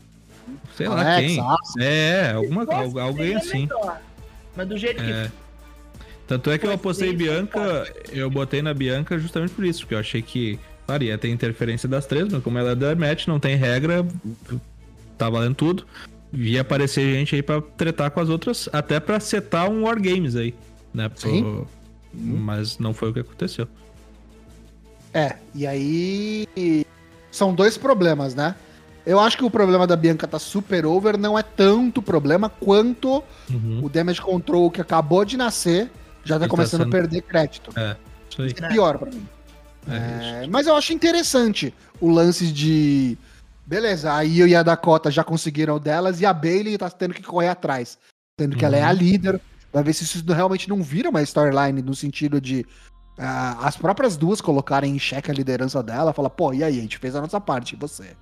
[0.76, 1.40] Sei lá quem.
[1.40, 1.82] Asuka.
[1.84, 2.66] É, alguma,
[3.02, 3.66] alguém assim.
[3.66, 4.00] melhor.
[4.56, 5.30] Mas do jeito que É.
[6.26, 9.98] Tanto é que eu apostei Bianca, eu botei na Bianca justamente por isso, porque eu
[9.98, 13.40] achei que, claro, ia ter interferência das três, mas como ela é da match, não
[13.40, 14.06] tem regra,
[15.18, 15.84] tá valendo tudo.
[16.32, 20.54] Ia aparecer gente aí pra tretar com as outras, até pra setar um Wargames aí,
[20.94, 21.08] né?
[21.08, 21.66] pro- Sim.
[22.12, 23.66] Mas não foi o que aconteceu.
[25.12, 26.46] É, e aí
[27.30, 28.54] são dois problemas, né?
[29.04, 33.22] Eu acho que o problema da Bianca tá super over não é tanto problema quanto
[33.50, 33.80] Uhum.
[33.82, 35.90] o damage control que acabou de nascer
[36.22, 37.70] já tá Ele tá começando sendo- a perder crédito.
[38.30, 38.54] Isso aí.
[38.56, 39.26] É pior pra mim.
[39.88, 43.16] É, É, mas eu acho interessante o lance de.
[43.70, 47.22] Beleza, a Io e a Dakota já conseguiram delas e a Bailey tá tendo que
[47.22, 47.96] correr atrás.
[48.36, 48.94] Tendo que ela é a Uhum.
[48.94, 49.40] líder.
[49.72, 52.66] Vai ver se isso realmente não vira uma storyline no sentido de
[53.16, 56.12] ah, as próprias duas colocarem em xeque a liderança dela.
[56.12, 58.16] Falar, pô, e aí, a gente fez a nossa parte, e você?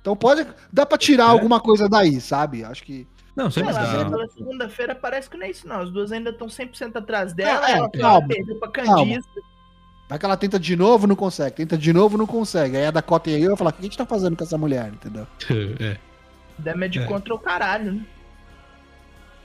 [0.00, 0.46] Então pode.
[0.72, 1.28] Dá pra tirar É.
[1.30, 2.62] alguma coisa daí, sabe?
[2.62, 3.04] Acho que.
[3.34, 4.08] Não, Sei sempre lá, dá.
[4.08, 5.80] pela segunda-feira parece que não é isso, não.
[5.80, 7.66] As duas ainda estão 100% atrás dela.
[7.68, 9.18] É, é, ela calma, perdeu pra calma.
[10.14, 11.56] Vai que ela tenta de novo, não consegue.
[11.56, 12.76] Tenta de novo, não consegue.
[12.76, 14.56] Aí a Dakota e Io vai falar: o que a gente tá fazendo com essa
[14.56, 15.26] mulher, entendeu?
[15.80, 15.96] É.
[16.56, 17.04] Damage É.
[17.04, 18.00] contra o caralho, né?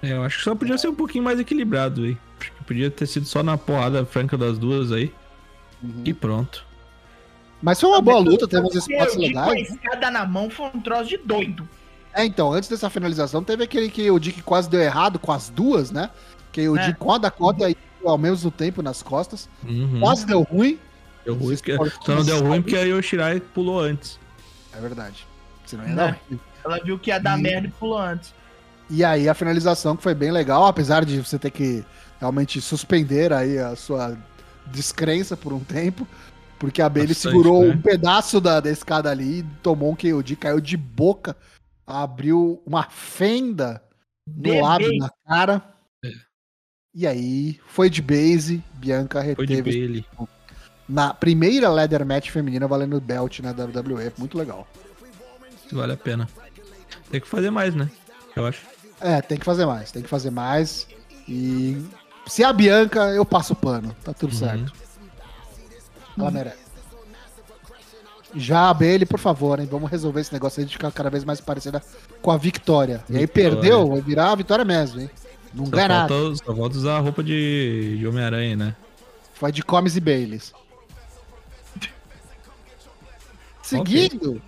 [0.04, 2.16] É, eu acho que só podia ser um pouquinho mais equilibrado aí.
[2.40, 5.12] Acho que podia ter sido só na porrada franca das duas aí.
[5.82, 6.04] Uhum.
[6.06, 6.64] E pronto.
[7.62, 9.70] Mas foi uma boa luta, teve uns spots Eu com a legais.
[9.72, 11.68] escada na mão foi um troço de doido.
[12.14, 15.50] É, então, antes dessa finalização, teve aquele que o Dick quase deu errado com as
[15.50, 16.10] duas, né?
[16.52, 16.86] Que o É.
[16.86, 19.50] Dick com a Dakota e ao mesmo tempo nas costas.
[19.64, 20.00] Uhum.
[20.00, 20.80] Quase deu ruim.
[21.26, 24.20] Deu ruim, porque- Só não deu ruim porque a Yoshirai pulou antes.
[24.76, 25.26] É verdade.
[25.66, 25.96] Senão ia Né?
[25.96, 26.40] dar ruim.
[26.66, 28.34] Ela viu que ia dar E- merda e pulou antes.
[28.90, 31.86] E aí a finalização que foi bem legal, apesar de você ter que
[32.20, 34.18] realmente suspender aí a sua
[34.68, 36.08] descrença por um tempo.
[36.58, 37.74] Porque a Bailey Bastante, segurou né?
[37.74, 41.38] um pedaço da, da escada ali, tomou um KOD, caiu de boca,
[41.88, 43.82] abriu uma fenda
[44.28, 45.64] no lábio, na cara.
[46.94, 50.06] E aí, foi de base, Bianca Foi de reteve
[50.88, 54.12] na primeira leather match feminina valendo belt na WWE.
[54.18, 54.68] Muito legal.
[55.72, 56.28] Vale a pena.
[57.12, 57.90] Tem que fazer mais, né?
[58.36, 58.62] Eu acho.
[59.00, 60.88] É, tem que fazer mais, tem que fazer mais.
[61.28, 61.78] E
[62.26, 63.96] se é a Bianca, eu passo o pano.
[64.04, 64.40] Tá tudo Uhum.
[64.40, 64.74] certo.
[66.18, 66.58] Ela merece.
[68.36, 69.68] Já a Bailey, por favor, hein?
[69.70, 71.82] Vamos resolver esse negócio aí de ficar cada vez mais parecida
[72.22, 73.04] com a Vitória.
[73.10, 75.10] E aí perdeu, vai virar a Vitória mesmo, hein?
[75.54, 76.36] Não Só ganha nada.
[76.36, 78.76] só falta usar a roupa de, de Homem-Aranha, né?
[79.34, 80.54] Foi de Comes e Baileys.
[83.64, 84.42] Seguindo,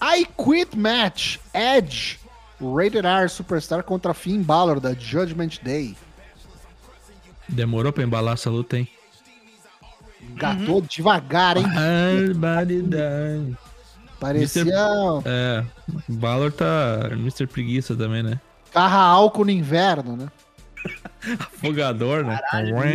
[0.00, 2.18] I Quit Match, Edge,
[2.60, 5.96] Rated R Superstar contra Finn Balor da Judgment Day.
[7.48, 8.88] Demorou pra embalar essa luta, hein?
[10.34, 11.64] Gatou devagar, hein?
[12.34, 13.56] Barbaridade.
[14.18, 14.64] Parecia
[15.24, 15.64] É,
[16.08, 17.46] o Valor tá Mr.
[17.46, 18.40] Preguiça também, né?
[18.72, 20.26] carra álcool no inverno, né?
[21.38, 22.38] Afogador, né?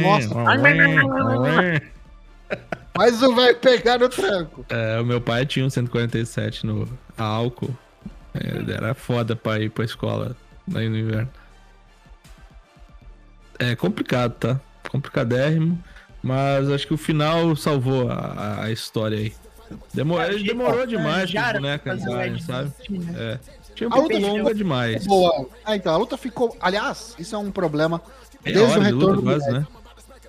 [0.02, 0.30] nossa.
[2.98, 4.66] Mas o velho pegar no tranco.
[4.70, 7.76] É, o meu pai tinha um 147 no álcool.
[8.34, 10.36] É, Era foda pra ir pra escola
[10.76, 11.30] aí no inverno.
[13.60, 14.60] É complicado, tá?
[14.90, 15.82] Complicadérrimo.
[16.22, 19.34] Mas acho que o final salvou a, a história aí.
[19.94, 22.72] Demorou, ele demorou demais pro boneco entrarem, sabe?
[23.16, 23.40] É.
[23.76, 25.06] Tinha um A pouco luta longa demais.
[25.06, 25.48] Boa.
[25.66, 26.56] Ah, então, a luta ficou.
[26.60, 28.02] Aliás, isso é um problema.
[28.44, 29.68] Meia Desde o de luta retorno do quase, né?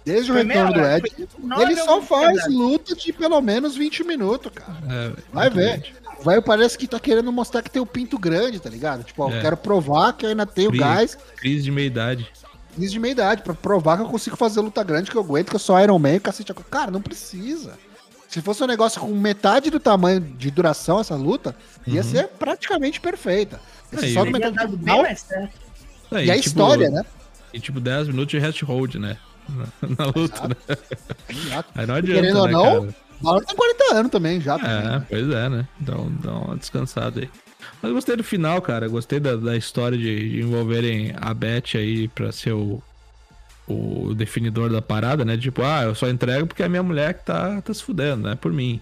[0.05, 2.55] Desde o meia retorno do Ed, nove ele só faz pedaços.
[2.55, 4.77] luta de pelo menos 20 minutos, cara.
[4.91, 5.95] É, Vai ver.
[6.19, 9.03] O velho parece que tá querendo mostrar que tem o pinto grande, tá ligado?
[9.05, 9.41] Tipo, ó, eu É.
[9.41, 12.31] quero provar que eu ainda tenho Cri- gás Crise de meia-idade.
[12.77, 15.57] desde meia idade, pra provar que eu consigo fazer luta grande, que eu aguento, que
[15.57, 16.53] eu sou Iron Man, cacete.
[16.71, 17.73] Cara, não precisa.
[18.29, 21.55] Se fosse um negócio com metade do tamanho de duração, essa luta,
[21.87, 22.03] ia Uhum.
[22.09, 23.61] ser praticamente perfeita.
[23.93, 25.53] Esse Aí, só no metade dado do bem final, mais certo.
[26.13, 27.03] É, e a tipo, história, né?
[27.53, 29.17] E tipo 10 minutos de rest hold, né?
[29.49, 29.67] Na,
[29.99, 30.55] na luta, né?
[31.29, 31.71] Exato.
[31.75, 32.95] Aí não adianta, Querendo ou né, não, cara?
[33.21, 34.59] O Valor tem 40 anos também, já.
[34.59, 35.07] também, É, né?
[35.09, 35.69] pois é, né?
[35.81, 37.31] Dá, um- dá uma descansada aí.
[37.81, 38.89] Mas eu gostei do final, cara.
[38.89, 42.83] Gostei da, da história de, de envolverem a Beth aí pra ser o,
[43.69, 45.37] o definidor da parada, né?
[45.37, 48.29] Tipo, ah, eu só entrego porque é a minha mulher que tá, tá se fudendo,
[48.29, 48.35] né?
[48.35, 48.81] Por mim.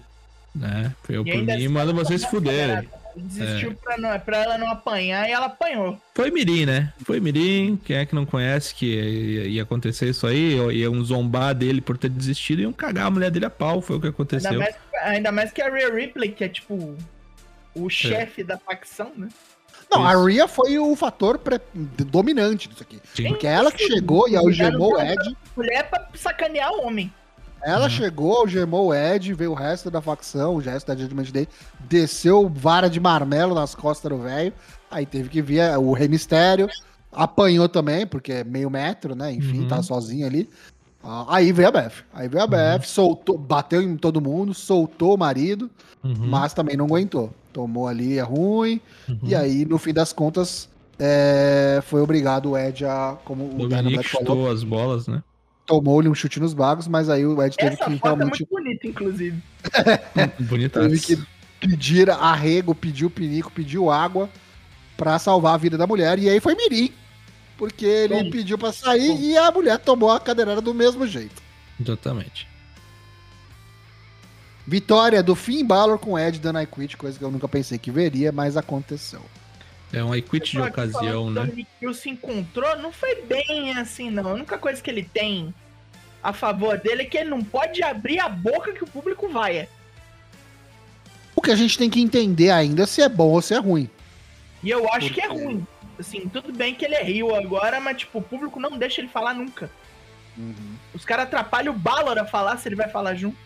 [0.53, 0.93] Né?
[1.07, 2.87] Eu E por ainda mim assim, mando vocês se fuderem.
[3.15, 5.99] Desistiu pra, não, pra ela não apanhar e ela apanhou.
[6.15, 6.93] Foi Mirim, né?
[7.03, 7.77] Foi Mirim.
[7.83, 10.55] Quem é que não conhece que ia, ia acontecer isso aí?
[10.77, 13.81] Iam zombar dele por ter desistido e iam cagar a mulher dele a pau.
[13.81, 14.57] Foi o que Ainda aconteceu.
[14.57, 16.95] mais, ainda mais que a Rhea Ripley, que é tipo
[17.75, 17.79] É.
[17.79, 19.27] o chefe da facção, né?
[19.91, 20.23] Não, a Isso.
[20.25, 22.97] Rhea foi o fator pre- dominante disso aqui.
[23.13, 23.27] Sim.
[23.27, 25.35] Porque é ela que chegou e algemou o Ed.
[25.57, 27.11] Mulher é pra sacanear o homem.
[27.63, 27.89] Ela Uhum.
[27.89, 31.47] chegou, algemou o Ed, veio o resto da facção, o resto da Judgment Day,
[31.81, 34.51] desceu vara de marmelo nas costas do velho.
[34.89, 36.67] Aí teve que vir o Rei Mistério,
[37.11, 39.31] apanhou também, porque é meio metro, né?
[39.31, 39.67] Enfim, Uhum.
[39.67, 40.49] tá sozinho ali.
[41.03, 41.93] Ah, Aí veio a Beth.
[42.13, 45.69] Aí veio a Beth, soltou, bateu em todo mundo, soltou o marido,
[46.03, 47.31] Uhum, mas também não aguentou.
[47.53, 49.19] Tomou ali a ruim, uhum.
[49.23, 53.75] e aí, no fim das contas, é, foi obrigado o Ed a, como o Dominique
[53.83, 55.21] Dynamite falou, chutou as bolas, né?
[55.71, 58.39] Tomou-lhe um chute nos bagos, mas aí o Ed teve Essa que foto é realmente
[58.41, 59.41] muito bonita, inclusive.
[60.39, 60.81] Bonita.
[60.81, 61.17] teve que
[61.61, 64.29] pedir arrego, pediu pinico, pediu água
[64.97, 66.19] pra salvar a vida da mulher.
[66.19, 66.91] E aí foi Mirim.
[67.57, 68.29] Porque ele Bom.
[68.31, 69.19] pediu pra sair Bom.
[69.19, 71.41] e a mulher tomou a cadeirada do mesmo jeito.
[71.79, 72.49] Exatamente.
[74.67, 77.91] Vitória do Finn Balor com Ed dando I quit, coisa que eu nunca pensei que
[77.91, 79.21] veria, mas aconteceu.
[79.93, 81.41] É um quit de que ocasião, que O né?
[81.41, 84.27] Dominic Hill se encontrou, não foi bem assim, não.
[84.27, 85.53] A única coisa que ele tem
[86.23, 89.67] a favor dele é que ele não pode abrir a boca que o público vai.
[91.35, 93.57] O que a gente tem que entender ainda é se é bom ou se é
[93.57, 93.89] ruim.
[94.63, 95.65] E eu acho que é ruim.
[95.99, 99.07] Assim, tudo bem que ele é rio agora, mas tipo, o público não deixa ele
[99.07, 99.69] falar nunca.
[100.93, 103.37] Os caras atrapalham o Balor a falar se ele vai falar junto.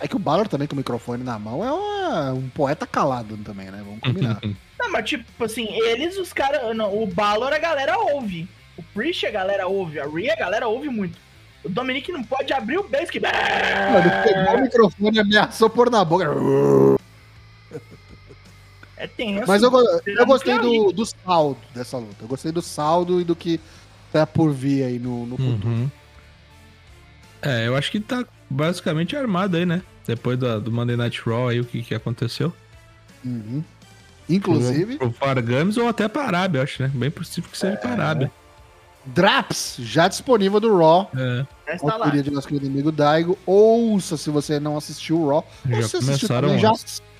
[0.00, 3.36] É que o Balor também com o microfone na mão é uma- um poeta calado
[3.38, 3.80] também, né?
[3.84, 4.40] Vamos combinar.
[4.78, 6.60] Não, mas tipo assim, eles, os caras.
[6.92, 8.48] O Balor a galera ouve.
[8.76, 10.00] O Priest a galera ouve.
[10.00, 11.16] A Rhea a galera ouve muito.
[11.64, 13.20] O Dominic não pode abrir o beijo que.
[13.20, 13.32] Mano,
[14.22, 16.26] pegou o microfone e ameaçou pôr na boca.
[18.96, 19.44] É tenso.
[19.46, 19.70] Mas eu,
[20.06, 22.16] eu gostei do, do saldo dessa luta.
[22.22, 23.58] Eu gostei do saldo e do que
[24.12, 25.68] tá por vir aí no, no futuro.
[25.68, 25.90] Uhum.
[27.42, 29.82] É, eu acho que tá basicamente armado aí, né?
[30.06, 32.52] Depois do, do Monday Night Raw aí, o que, que aconteceu.
[33.24, 33.64] Uhum.
[34.28, 36.90] Inclusive, Pro, pro Games ou até pra Arábia, eu acho, né?
[36.94, 38.32] Bem possível que seja pra Arábia.
[39.06, 41.10] Draps, já disponível do Raw.
[41.16, 41.92] É, Já está lá.
[42.06, 43.38] Autoria de nosso querido amigo Daigo.
[43.46, 45.46] Ouça se você não assistiu o Raw.
[45.70, 46.72] Ou já se assistiu começaram também, já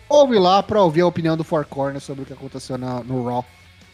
[0.08, 3.24] ouve lá pra ouvir a opinião do Four Corners sobre o que aconteceu na- no
[3.24, 3.44] Raw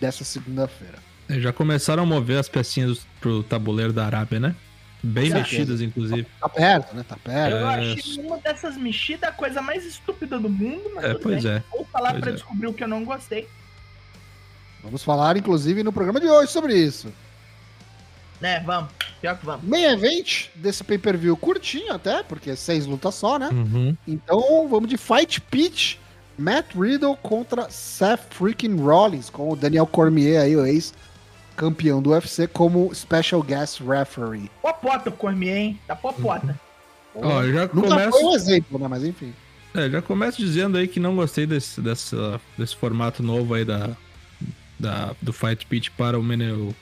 [0.00, 0.98] dessa segunda-feira.
[1.29, 4.55] Já começaram a mover as pecinhas pro tabuleiro da Arábia, né?
[5.03, 6.26] Bem Com mexidas, inclusive.
[6.40, 7.05] Tá perto, né?
[7.09, 7.57] Tá perto.
[7.57, 11.42] Eu É, achei uma dessas mexidas a coisa mais estúpida do mundo, mas É, pois
[11.42, 11.53] bem.
[11.53, 11.62] é.
[11.70, 12.35] Vou falar Pois pra é.
[12.35, 13.48] descobrir o que eu não gostei.
[14.83, 17.12] Vamos falar, inclusive, no programa de hoje sobre isso.
[18.40, 18.90] Né, vamos.
[19.20, 19.64] Pior que vamos.
[19.66, 23.48] Main event desse pay-per-view curtinho até, porque é seis lutas só, né?
[23.53, 23.96] Uhum.
[24.09, 25.96] Então vamos de Fight Pitch.
[26.38, 32.46] Matt Riddle contra Seth freaking Rollins, com o Daniel Cormier aí, o ex-campeão do UFC,
[32.46, 34.50] como special guest referee.
[34.62, 35.81] Popota o Cormier, hein?
[35.87, 36.59] Tá popota.
[37.14, 38.88] Ó, eu já Nunca começo, foi um exemplo, né?
[38.88, 39.35] Mas enfim.
[39.74, 43.90] é, já começo dizendo aí que não gostei desse, dessa, desse formato novo aí da,
[44.79, 46.74] da, do Fight Pitch para o main,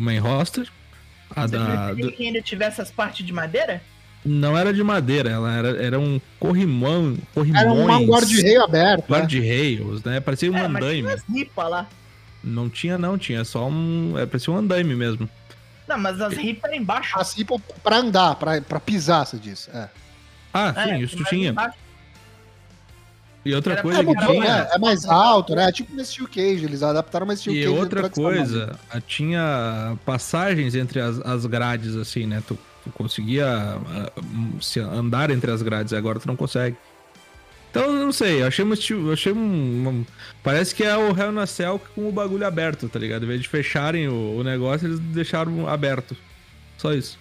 [0.00, 0.66] o, main roster.
[1.34, 3.80] A Você da, preferia do- que ainda tivesse as partes de madeira?
[4.24, 7.62] não era de madeira, ela era, era um corrimão, corrimões.
[7.62, 9.00] Era um guarda-reio aberto.
[9.10, 9.18] né?
[9.18, 10.20] Guarda-reios, né?
[10.20, 11.02] Parecia um é, mas andaime.
[11.02, 11.86] tinha as ripas lá.
[12.44, 14.18] Não tinha, não, tinha só um.
[14.18, 15.28] É, parecia um andaime mesmo.
[15.88, 17.18] Não, mas as ripas eram embaixo.
[17.18, 19.70] Assim pra, pra andar, pra, pra pisar, você disse.
[19.70, 19.88] É,
[20.52, 21.50] Ah, É, sim, isso mas tinha.
[21.50, 21.78] embaixo.
[23.44, 24.68] E outra Era coisa que tinha.
[24.70, 25.68] é, é mais alto, né?
[25.68, 28.32] É tipo no Steel Cage, eles adaptaram uma Steel E Cage outra tradicional.
[28.34, 32.42] coisa, tinha passagens entre as, as grades, assim, né?
[32.46, 34.12] Tu, tu conseguia ah,
[34.60, 36.76] se andar entre as grades, agora tu não consegue.
[37.70, 38.72] Então, não sei, achei um
[39.12, 40.06] Achei um, um-
[40.42, 43.24] Parece que é o Hell na Cell com o bagulho aberto, tá ligado?
[43.24, 46.14] Em vez de fecharem o, o negócio, eles deixaram aberto.
[46.76, 47.16] Só isso.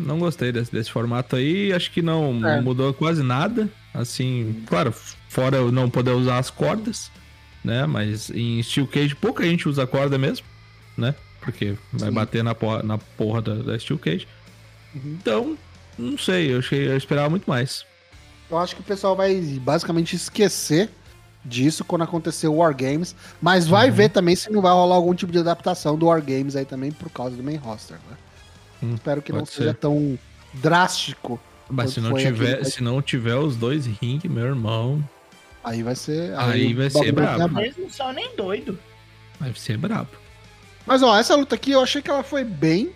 [0.00, 1.72] Não gostei desse, desse formato aí.
[1.72, 2.60] Acho que não É.
[2.60, 3.68] mudou quase nada.
[3.94, 4.92] Assim, claro,
[5.28, 7.10] fora eu não poder usar as cordas,
[7.64, 7.86] né?
[7.86, 10.44] Mas em Steel Cage pouca gente usa corda mesmo,
[10.98, 11.14] né?
[11.40, 12.14] Porque vai Sim.
[12.14, 14.26] bater na porra, na porra da, da Steel Cage.
[14.94, 15.16] Uhum.
[15.20, 15.58] Então,
[15.98, 17.84] não sei, eu, achei, eu esperava muito mais.
[18.50, 20.90] Eu acho que o pessoal vai basicamente esquecer
[21.44, 23.94] disso quando acontecer o War Games, mas vai Uhum.
[23.94, 26.90] ver também se não vai rolar algum tipo de adaptação do War Games aí também
[26.90, 28.16] por causa do main roster, né?
[28.82, 29.74] Hum, Espero que não seja ser.
[29.76, 30.18] tão
[30.54, 31.38] drástico.
[31.68, 35.02] Mas se não, tiver, aquele- se não tiver os dois ring, meu irmão,
[35.62, 36.38] Aí vai ser.
[36.38, 37.58] Aí o vai ser brabo.
[37.58, 38.76] Eles não são nem doidos.
[39.40, 40.10] vai ser brabo.
[40.86, 42.92] Mas ó, essa luta aqui eu achei que ela foi bem.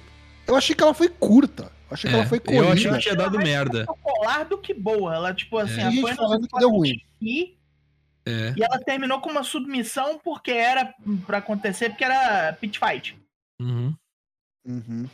[0.47, 1.63] Eu achei que ela foi curta.
[1.91, 3.87] Eu achei que É, ela foi eu achei que tinha dado merda.
[3.87, 5.15] Popular do que boa.
[5.15, 7.01] Ela, tipo assim, Tem ela foi falando no que deu ruim.
[7.23, 7.57] E,
[8.27, 8.53] É.
[8.55, 10.93] e ela terminou com uma submissão porque era
[11.27, 13.17] pra acontecer, porque era pit fight.
[13.59, 13.95] Uhum.
[14.67, 15.07] Uhum.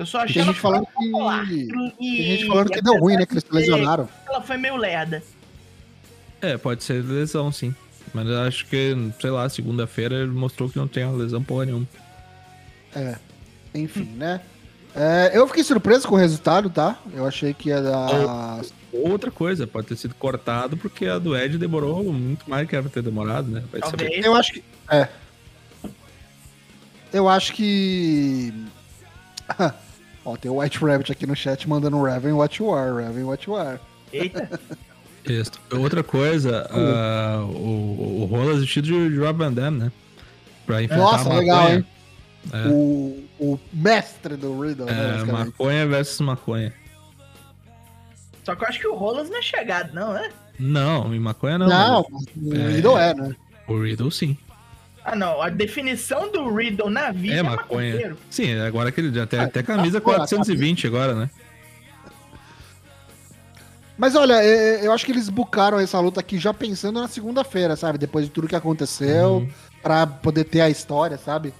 [0.00, 1.46] Eu só achei Tem gente falando popular.
[1.46, 1.68] que.
[2.00, 3.26] E, Tem gente falando que deu ruim, né?
[3.26, 4.08] Que eles lesionaram.
[4.26, 5.22] Ela foi meio lerda.
[6.40, 7.74] É, pode ser lesão, sim.
[8.14, 11.66] Mas eu acho que, sei lá, segunda-feira ele mostrou que não tem uma lesão porra
[11.66, 11.86] nenhuma.
[12.96, 13.14] É.
[13.74, 14.40] Enfim, né?
[14.96, 16.98] É, eu fiquei surpreso com o resultado, tá?
[17.12, 18.62] Eu achei que ia dar.
[18.90, 22.84] Outra coisa, pode ter sido cortado porque a do Ed demorou muito mais que era
[22.84, 23.62] pra ter demorado, né?
[23.70, 24.24] Vai saber.
[24.24, 24.64] Eu acho que.
[24.90, 25.08] É.
[27.12, 28.54] Eu acho que.
[30.30, 33.48] Ó, tem o White Rabbit aqui no chat mandando Raven What You Are, Raven What
[33.48, 33.80] You Are.
[34.12, 34.60] Eita.
[35.26, 35.52] Isso.
[35.72, 39.92] Outra coisa, ah, o, o Rolas vestido de, de Rob Van Damme, né?
[40.66, 41.86] Pra enfrentar Nossa, a legal, hein?
[42.52, 42.68] É.
[42.68, 44.92] O, o mestre do Riddle, né?
[44.92, 45.46] É, basicamente.
[45.46, 46.72] maconha versus maconha.
[48.44, 50.30] Só que eu acho que o Rolas não é chegado, não, né?
[50.58, 51.68] Não, em maconha não.
[51.68, 52.68] Não, mas o É.
[52.68, 53.36] Riddle é, né?
[53.68, 54.38] O Riddle sim.
[55.12, 55.42] Ah, não.
[55.42, 57.90] A definição do Riddle na vida É é, maconha.
[57.92, 58.16] maconheiro.
[58.30, 61.30] Sim, agora que ele já tem Ah, até camisa pô, a 420 agora, né?
[63.98, 67.76] Mas olha, é, eu acho que eles bucaram essa luta aqui já pensando na segunda-feira,
[67.76, 67.98] sabe?
[67.98, 69.50] Depois de tudo que aconteceu, Uhum.
[69.82, 71.52] pra poder ter a história, sabe?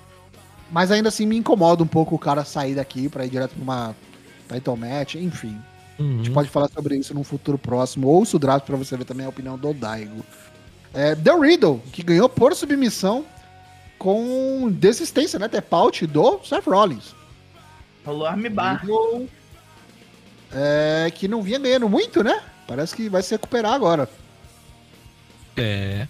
[0.71, 3.63] Mas ainda assim me incomoda um pouco o cara sair daqui pra ir direto pra
[3.63, 3.97] uma
[4.49, 5.59] title match, enfim.
[5.99, 6.17] A Uhum.
[6.19, 8.07] gente pode falar sobre isso num futuro próximo.
[8.09, 10.25] Ouça o draft pra você ver também a opinião do Daigo.
[10.95, 13.25] É, The Riddle, que ganhou por submissão
[14.01, 15.47] com desistência, né?
[15.47, 17.15] Tepaut do Seth Rollins.
[18.05, 18.83] Rolou armbar.
[20.51, 22.43] É, que não vinha ganhando muito, né?
[22.67, 24.09] Parece que vai se recuperar agora.
[25.55, 26.09] É.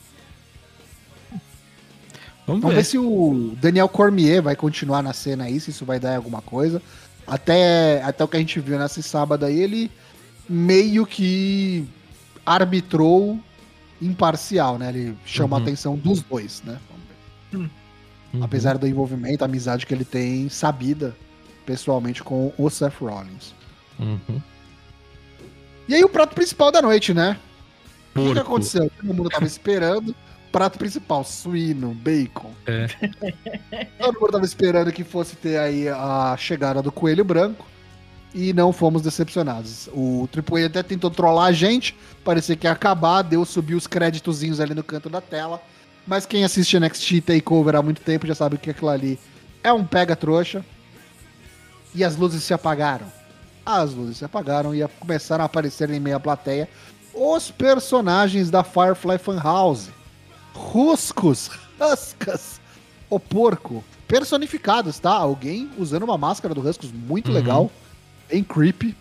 [2.46, 2.76] Vamos, Vamos ver.
[2.76, 6.16] ver se o Daniel Cormier vai continuar na cena aí, se isso vai dar em
[6.16, 6.80] alguma coisa.
[7.26, 9.90] Até, até o que a gente viu nesse sábado aí, ele
[10.48, 11.86] meio que
[12.46, 13.38] arbitrou
[14.00, 14.88] imparcial, né?
[14.90, 15.64] Ele chamou Uhum.
[15.64, 16.78] a atenção dos dois, né?
[17.52, 17.70] Vamos ver.
[18.32, 18.44] Uhum.
[18.44, 21.14] Apesar do envolvimento, a amizade que ele tem sabida
[21.66, 23.54] pessoalmente com o Seth Rollins.
[23.98, 24.40] Uhum.
[25.88, 27.36] E aí o prato principal da noite, né?
[28.14, 28.90] O que, que aconteceu?
[28.96, 30.14] Todo mundo tava esperando.
[30.52, 32.50] Prato principal, suíno, bacon.
[32.66, 32.86] É.
[33.98, 37.66] Todo mundo tava esperando que fosse ter aí a chegada do Coelho Branco.
[38.32, 39.88] E não fomos decepcionados.
[39.92, 41.96] O Triple A até tentou trollar a gente.
[42.24, 45.60] Parecia que ia acabar, deu subir os créditozinhos ali no canto da tela.
[46.10, 49.16] Mas quem assiste NXT Takeover há muito tempo já sabe que aquilo ali
[49.62, 50.64] é um pega-trouxa.
[51.94, 53.06] E as luzes se apagaram.
[53.64, 56.68] As luzes se apagaram e começaram a aparecer em meio à plateia
[57.14, 59.90] os personagens da Firefly Funhouse.
[60.52, 62.60] Ruscos, Huskas,
[63.08, 65.12] o porco, personificados, tá?
[65.12, 67.34] Alguém usando uma máscara do Huskus muito Uhum.
[67.34, 67.70] legal,
[68.28, 68.96] bem creepy.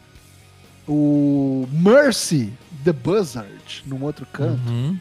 [0.87, 4.61] O Mercy, The Buzzard, num outro canto.
[4.69, 4.99] Uhum.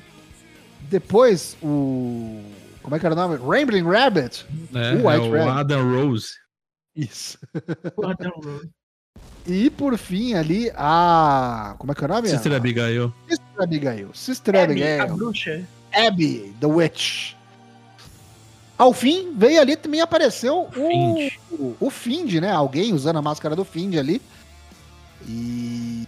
[0.91, 2.43] Depois, o.
[2.83, 3.37] Como é que era o nome?
[3.37, 4.47] Rambling Rabbit.
[4.75, 5.59] É, O é White o Rabbit.
[5.61, 6.29] Adam Rose.
[6.97, 7.39] Isso.
[8.19, 8.61] Tem um-
[9.47, 11.75] E por fim ali, a.
[11.79, 12.29] Como é que é o nome?
[12.29, 13.15] Sister A- Abigail.
[13.29, 14.11] Sister Abigail.
[14.15, 15.17] Sister Abby, a Abigail.
[15.17, 15.65] bruxa.
[15.93, 17.33] Abby, The Witch.
[18.77, 21.33] Ao fim, veio ali também apareceu o Find.
[21.51, 22.51] o, o Find, né?
[22.53, 24.21] Alguém usando a máscara do Find ali.
[25.27, 26.07] E.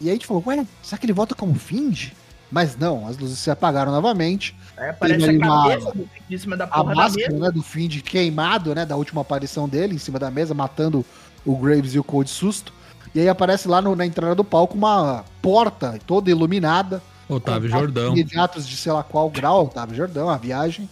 [0.00, 2.10] E aí a gente falou, ué, será que ele volta como Find?
[2.54, 4.54] Mas não, as luzes se apagaram novamente.
[4.76, 7.32] Aí aparece ali a uma- cabeça do Find em cima da A porra da máscara
[7.32, 7.44] mesa.
[7.44, 8.86] né, do Find queimado, né?
[8.86, 11.04] Da última aparição dele em cima da mesa, matando
[11.44, 12.72] o Graves e o Cold Susto.
[13.12, 17.02] E aí aparece lá no- na entrada do palco uma porta toda iluminada.
[17.28, 18.12] Otávio Jordão.
[18.12, 20.88] Imediatos de sei lá qual grau, Otávio Jordão, a viagem.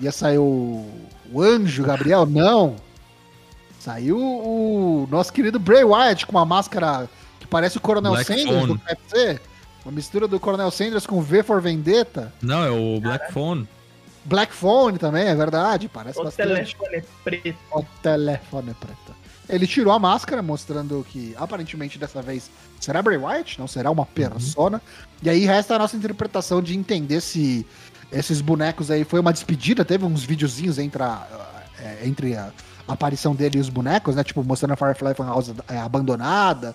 [0.00, 0.84] Ia sair o,
[1.32, 2.26] o anjo Gabriel?
[2.26, 2.74] Não.
[3.78, 8.48] Saiu o nosso querido Bray Wyatt com uma máscara que parece o Coronel Black Sanders
[8.48, 8.66] Phone.
[8.72, 9.40] do KFC.
[9.84, 12.32] Uma mistura do Coronel Sanders com V for Vendetta.
[12.40, 13.68] Não, é o Black Phone.
[14.24, 15.88] Black Phone também, é verdade.
[15.88, 16.48] Parece O bastante.
[16.76, 17.58] telefone preto.
[17.72, 19.22] O telefone preto.
[19.48, 22.48] Ele tirou a máscara, mostrando que aparentemente dessa vez
[22.80, 24.80] será Bray Wyatt, não será uma persona.
[25.20, 27.66] E aí resta a nossa interpretação de entender se
[28.12, 29.84] esses bonecos aí foi uma despedida.
[29.84, 31.26] Teve uns videozinhos entre a,
[31.80, 32.52] é, entre a
[32.86, 34.22] aparição dele e os bonecos, né?
[34.22, 36.74] Tipo, mostrando a Firefly Funhouse é, abandonada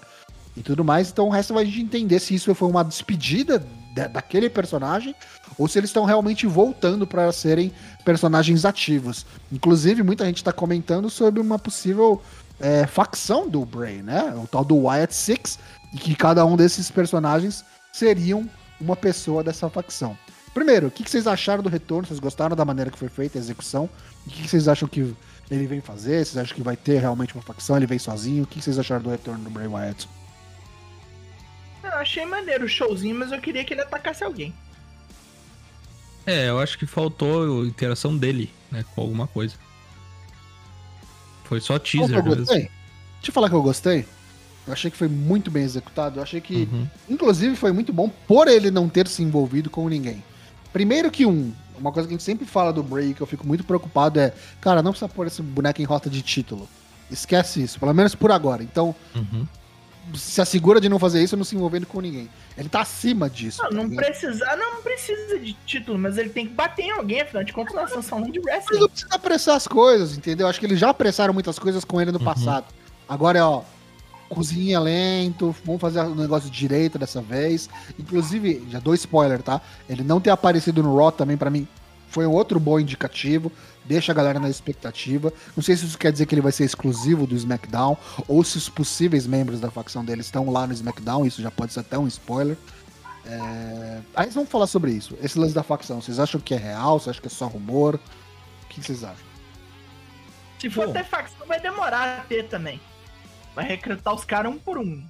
[0.58, 1.10] e tudo mais.
[1.10, 3.60] Então o resto vai a gente entender se isso foi uma despedida
[3.94, 5.16] de- daquele personagem
[5.58, 7.72] ou se eles estão realmente voltando para serem
[8.04, 9.26] personagens ativos.
[9.52, 12.22] Inclusive, muita gente está comentando sobre uma possível
[12.60, 14.34] é, facção do Bray, né?
[14.44, 15.60] O tal do Wyatt Six,
[15.94, 18.50] e que cada um desses personagens seriam
[18.82, 20.18] uma pessoa dessa facção.
[20.54, 22.08] Primeiro, o que vocês acharam do retorno?
[22.08, 23.88] Vocês gostaram da maneira que foi feita a execução?
[24.26, 25.16] O que que vocês acham que
[25.52, 26.26] ele vem fazer?
[26.26, 27.78] Vocês acham que vai ter realmente uma facção?
[27.78, 28.44] Ele vem sozinho?
[28.44, 30.10] O que que vocês acharam do retorno do Bray Wyatt?
[31.98, 34.54] Eu achei maneiro o showzinho, mas eu queria que ele atacasse alguém.
[36.28, 39.56] É, eu acho que faltou a interação dele, né, com alguma coisa.
[41.46, 42.40] Foi só teaser eu mesmo.
[42.46, 42.60] gostei?
[43.16, 44.06] Deixa eu falar que eu gostei.
[44.68, 46.20] Eu achei que foi muito bem executado.
[46.20, 46.88] Eu achei que, Uhum.
[47.10, 50.22] inclusive, foi muito bom por ele não ter se envolvido com ninguém.
[50.74, 53.48] Primeiro que um, uma coisa que a gente sempre fala do Bray, que eu fico
[53.48, 56.68] muito preocupado é, cara, não precisa pôr esse boneco em rota de título.
[57.10, 58.62] Esquece isso, pelo menos por agora.
[58.62, 59.48] Então, Uhum.
[60.16, 62.30] Se assegura de não fazer isso não se envolvendo com ninguém.
[62.58, 63.62] Ele tá acima disso.
[63.64, 67.22] Não, tá não precisa, não precisa de título, mas ele tem que bater em alguém,
[67.22, 68.80] afinal de contas, nós estamos falando de wrestling.
[68.80, 70.48] não precisa apressar as coisas, entendeu?
[70.48, 72.26] Acho que eles já apressaram muitas coisas com ele no Uhum.
[72.26, 72.66] passado.
[73.08, 73.62] Agora é, ó,
[74.30, 77.70] cozinha lento, vamos fazer o negócio direito dessa vez.
[77.98, 79.62] Inclusive, já dou spoiler, tá?
[79.90, 81.68] Ele não ter aparecido no Raw também, pra mim,
[82.10, 83.52] foi um outro bom indicativo.
[83.88, 85.32] Deixa a galera na expectativa.
[85.56, 88.58] Não sei se isso quer dizer que ele vai ser exclusivo do SmackDown, ou se
[88.58, 91.98] os possíveis membros da facção dele estão lá no SmackDown, isso já pode ser até
[91.98, 92.58] um spoiler.
[93.26, 94.00] É...
[94.16, 95.18] Aí vamos falar sobre isso.
[95.22, 97.00] Esse lance da facção, vocês acham que é real?
[97.00, 97.96] Vocês acham que é só rumor?
[98.64, 99.26] O que vocês acham?
[100.60, 100.94] Se for Pô.
[100.94, 102.82] ter facção, vai demorar a ter também.
[103.56, 105.04] Vai recrutar os caras um por um.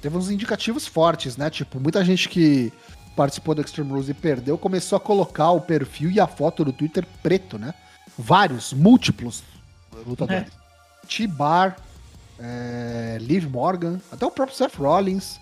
[0.00, 1.48] Teve uns indicativos fortes, né?
[1.48, 2.72] Tipo, muita gente que
[3.14, 6.72] participou do Extreme Rules e perdeu começou a colocar o perfil e a foto do
[6.72, 7.74] Twitter preto, né?
[8.18, 9.42] Vários, múltiplos
[10.06, 10.48] lutadores.
[11.08, 11.76] T-Bar,
[12.38, 15.38] é, Liv Morgan, até o próprio Seth Rollins,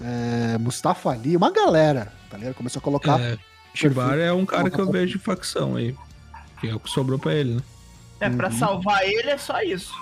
[0.00, 2.54] é, Mustafa Ali, uma galera, tá ligado?
[2.54, 3.20] Começou a colocar.
[3.20, 3.38] É,
[3.74, 5.94] Shibar é um cara que eu vejo de facção aí.
[6.60, 7.62] Que é o que sobrou pra ele, né?
[8.20, 8.58] É, pra Uhum.
[8.58, 9.92] salvar ele é só isso.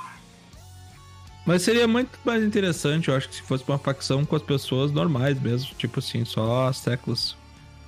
[1.49, 4.93] Mas seria muito mais interessante, eu acho, que se fosse uma facção com as pessoas
[4.93, 5.71] normais mesmo.
[5.79, 7.35] Tipo assim, só as teclas.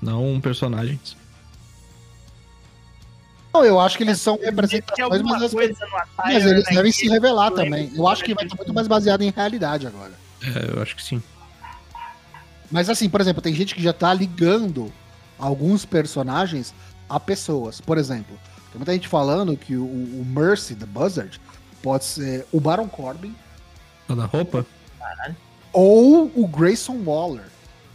[0.00, 1.14] Não personagens.
[3.52, 5.52] Não, eu acho que eles são Tem representações, mas, as-
[6.16, 7.92] mas eles né, devem se revelar também.
[7.94, 10.12] Eu acho que que vai estar muito mais baseado em realidade agora.
[10.42, 11.22] É, eu acho que sim.
[12.70, 14.90] Mas assim, por exemplo, tem gente que já tá ligando
[15.38, 16.72] alguns personagens
[17.10, 17.78] a pessoas.
[17.78, 18.38] Por exemplo,
[18.72, 21.38] tem muita gente falando que o, o Mercy, the Buzzard,
[21.82, 23.34] pode ser o Baron Corbin
[24.14, 24.64] Da roupa?
[25.72, 27.44] ou o Grayson Waller.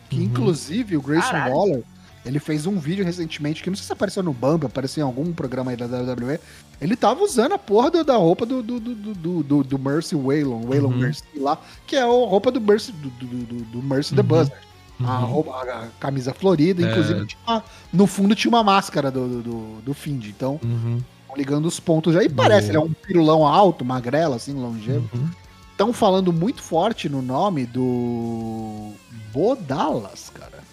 [0.10, 0.24] Que Uhum.
[0.24, 1.54] inclusive o Grayson Caralho.
[1.56, 1.84] Waller,
[2.26, 5.34] ele fez um vídeo recentemente, que não sei se apareceu no Bump, apareceu em algum
[5.34, 6.40] programa aí da WWE.
[6.80, 10.16] Ele tava usando a porra do- da roupa do, do, do, do, do, do Mercy
[10.16, 10.98] Waylon, Waylon Uhum.
[10.98, 11.58] Mercy lá,
[11.88, 14.28] que é a roupa do Mercy, do, do, do, do Mercy the Uhum.
[14.28, 14.62] Buzzard.
[15.04, 15.26] A, Uhum.
[15.26, 16.90] roupa, a, a camisa florida, É.
[16.90, 20.24] inclusive tinha uma- no fundo tinha uma máscara do, do, do, do Find.
[20.28, 21.00] Então, Uhum.
[21.36, 25.10] ligando os pontos aí, parece, ele é um pirulão alto, magrelo, assim, longevo.
[25.14, 25.30] Uhum.
[25.76, 28.94] Estão falando muito forte no nome do
[29.34, 30.64] Bodalas, cara.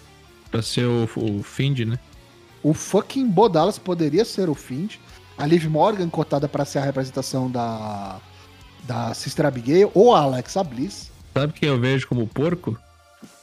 [0.49, 1.99] Pra ser o, o Find, né?
[2.63, 4.93] O fucking Bodalas poderia ser o Find.
[5.37, 8.21] A Liv Morgan cotada para ser a representação da
[8.83, 11.11] da Sister Abigail ou a Alexa Bliss.
[11.33, 12.79] Sabe quem eu vejo como porco?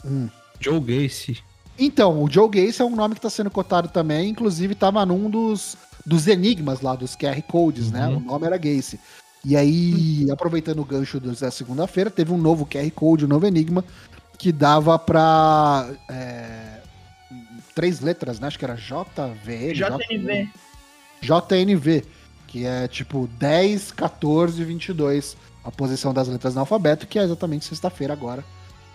[0.02, 0.30] Hum.
[0.58, 1.42] Joe Gacy.
[1.78, 5.28] Então, o Joe Gacy é um nome que está sendo cotado também, inclusive estava num
[5.28, 8.06] dos, dos enigmas lá, dos QR Codes, né?
[8.08, 8.16] Uhum.
[8.16, 8.98] O nome era Gacy.
[9.44, 13.84] E aí, aproveitando o gancho da segunda-feira, teve um novo QR Code, um novo enigma,
[14.38, 15.88] que dava pra.
[16.08, 16.80] é,
[17.74, 18.46] três letras, né?
[18.48, 19.72] Acho que era JVN.
[19.74, 20.48] JNV.
[21.22, 22.04] JNV,
[22.46, 27.22] que é tipo 10, 14 e 22, a posição das letras no alfabeto, que é
[27.22, 28.44] exatamente sexta-feira agora,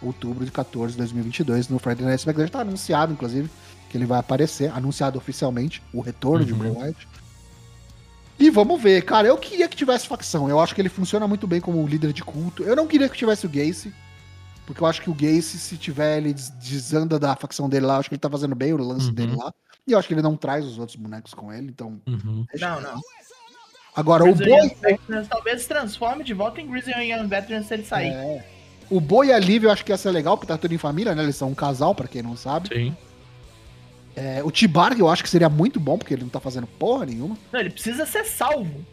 [0.01, 2.45] outubro de 14 de 2022, no Friday Night SmackDown.
[2.47, 3.49] Já tá anunciado, inclusive,
[3.89, 6.59] que ele vai aparecer, anunciado oficialmente, o retorno de Uhum.
[6.59, 7.07] Bray Wyatt.
[8.39, 11.47] E vamos ver, cara, eu queria que tivesse facção, eu acho que ele funciona muito
[11.47, 12.63] bem como líder de culto.
[12.63, 13.93] Eu não queria que tivesse o Gacy,
[14.65, 17.95] porque eu acho que o Gacy, se tiver, ele des- desanda da facção dele lá,
[17.95, 19.13] eu acho que ele tá fazendo bem o lance Uhum.
[19.13, 19.53] dele lá.
[19.87, 22.45] E eu acho que ele não traz os outros bonecos com ele, então Uhum.
[22.59, 22.99] Não, não.
[23.95, 27.67] Agora, o Grizzly boi, Young Veterans talvez se transforme de volta em Grizzly Young Veterans
[27.67, 28.09] se ele sair.
[28.11, 28.45] é,
[28.89, 30.77] o boi e a Liv eu acho que ia ser legal, porque tá tudo em
[30.77, 31.23] família, né?
[31.23, 32.67] Eles são um casal, pra quem não sabe.
[32.67, 32.95] Sim.
[34.15, 37.05] É, o Tibar, eu acho que seria muito bom, porque ele não tá fazendo porra
[37.05, 37.37] nenhuma.
[37.51, 38.85] Não, ele precisa ser salvo.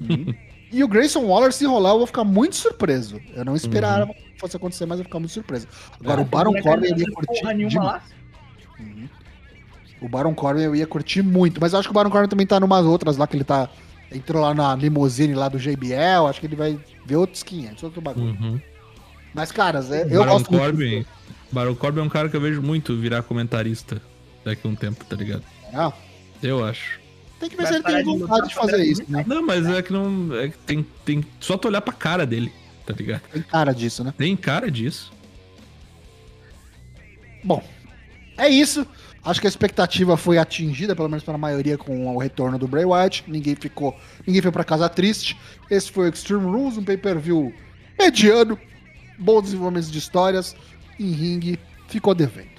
[0.72, 3.20] E o Grayson Waller, se rolar, eu vou ficar muito surpreso.
[3.36, 5.68] Eu não esperava que fosse acontecer, mas eu vou ficar muito surpreso.
[6.00, 6.24] Agora, É.
[6.24, 7.40] o Baron é que Corbin ele eu ia curtir.
[7.40, 7.86] porra nenhuma demais.
[7.92, 8.02] lá.
[8.80, 9.08] Uhum.
[10.02, 12.46] O Baron Corbin eu ia curtir muito, mas eu acho que o Baron Corbin também
[12.48, 13.70] tá numas outras lá que ele tá.
[14.12, 18.00] Entrou lá na limusine lá do JBL, acho que ele vai ver outros 500, outro
[18.00, 18.36] bagulho.
[18.38, 18.60] Uhum.
[19.32, 21.06] Mas, caras, é- eu Baron gosto muito Corbin.
[21.52, 24.02] Baron Corbin é um cara que eu vejo muito virar comentarista
[24.46, 25.40] daqui a um tempo, tá ligado?
[25.40, 25.46] do-
[25.78, 25.92] Ah,
[26.42, 27.00] Eu acho.
[27.38, 29.24] Tem que ver Vai se ele tem de vontade lutar de pra fazer isso, né?
[29.26, 30.34] Não, mas é que não.
[30.34, 31.24] É que tem, tem.
[31.38, 32.50] Só tu olhar pra cara dele,
[32.86, 33.20] tá ligado?
[33.30, 34.14] Tem cara disso, né?
[34.16, 35.12] Tem cara disso.
[37.44, 37.62] Bom,
[38.38, 38.86] é isso.
[39.24, 42.84] Acho que a expectativa foi atingida, pelo menos pela maioria, com o retorno do Bray
[42.84, 43.24] Wyatt.
[43.26, 43.94] Ninguém ficou,
[44.26, 45.36] ninguém foi pra casa triste.
[45.70, 47.52] Esse foi o Extreme Rules, um pay-per-view
[47.98, 48.58] mediano,
[49.18, 50.54] bons desenvolvimentos de histórias,
[50.98, 52.55] em ringue, ficou devendo.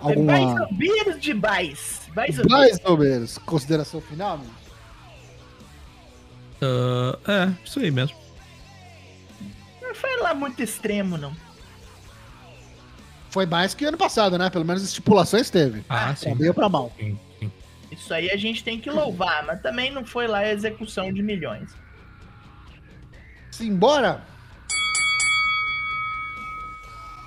[0.00, 2.02] Mais Alguma ou menos de mais.
[2.14, 2.52] Mais ou menos.
[2.52, 4.34] mais ou menos consideração final?
[4.34, 4.50] amigo?
[6.62, 8.16] Ah, é, isso aí mesmo.
[9.82, 11.32] Não foi lá muito extremo, não.
[13.30, 14.48] Foi mais que ano passado, né?
[14.50, 15.84] Pelo menos estipulações teve.
[15.88, 16.46] Ah, Pra sim.
[16.48, 16.92] ou pra mal.
[16.98, 17.52] sim, sim.
[17.90, 21.22] Isso aí a gente tem que louvar, mas também não foi lá a execução de
[21.22, 21.70] milhões.
[23.50, 24.22] Simbora!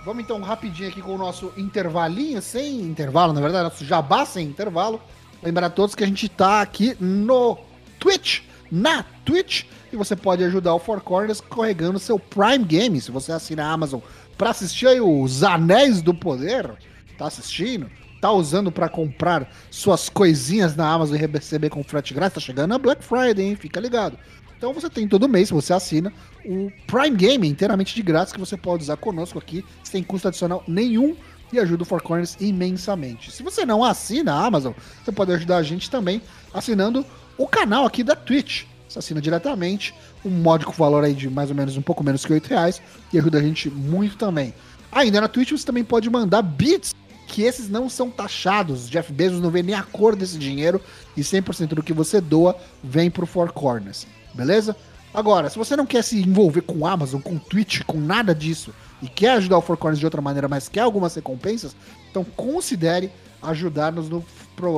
[0.04, 4.48] Vamos então rapidinho aqui com o nosso intervalinho, sem intervalo, na verdade, nosso jabá sem
[4.48, 5.00] intervalo.
[5.44, 7.58] Lembrar a todos que a gente tá aqui no
[8.00, 8.42] Twitch,
[8.72, 13.00] na Twitch, e você pode ajudar o Four Corners carregando seu Prime Game.
[13.00, 14.00] Se você assina a Amazon
[14.38, 16.72] para assistir aí os Anéis do Poder,
[17.16, 17.88] tá assistindo,
[18.20, 22.74] tá usando para comprar suas coisinhas na Amazon e receber com frete grátis, tá chegando
[22.74, 23.56] a Black Friday, hein?
[23.56, 24.18] Fica ligado.
[24.62, 26.14] Então você tem todo mês, você assina,
[26.46, 30.64] o Prime Game inteiramente de grátis que você pode usar conosco aqui, sem custo adicional
[30.68, 31.16] nenhum
[31.52, 33.32] e ajuda o Four Corners imensamente.
[33.32, 36.22] Se você não assina a Amazon, você pode ajudar a gente também
[36.54, 37.04] assinando
[37.40, 38.66] o canal aqui da Twitch.
[38.88, 42.32] Você assina diretamente, um módico valor aí de mais ou menos um pouco menos que
[42.32, 42.80] 8 reais
[43.12, 44.54] e ajuda a gente muito também.
[44.92, 46.94] Ainda na Twitch você também pode mandar bits
[47.26, 48.88] que esses não são taxados.
[48.88, 50.80] Jeff Bezos não vê nem a cor desse dinheiro
[51.18, 54.76] e 100% do que você doa vem pro Four Corners, beleza?
[55.14, 59.10] Agora, se você não quer se envolver com Amazon, com Twitch, com nada disso e
[59.10, 61.76] quer ajudar o Four Corners de outra maneira, mas quer algumas recompensas,
[62.10, 63.12] então considere
[63.42, 64.24] ajudar-nos no,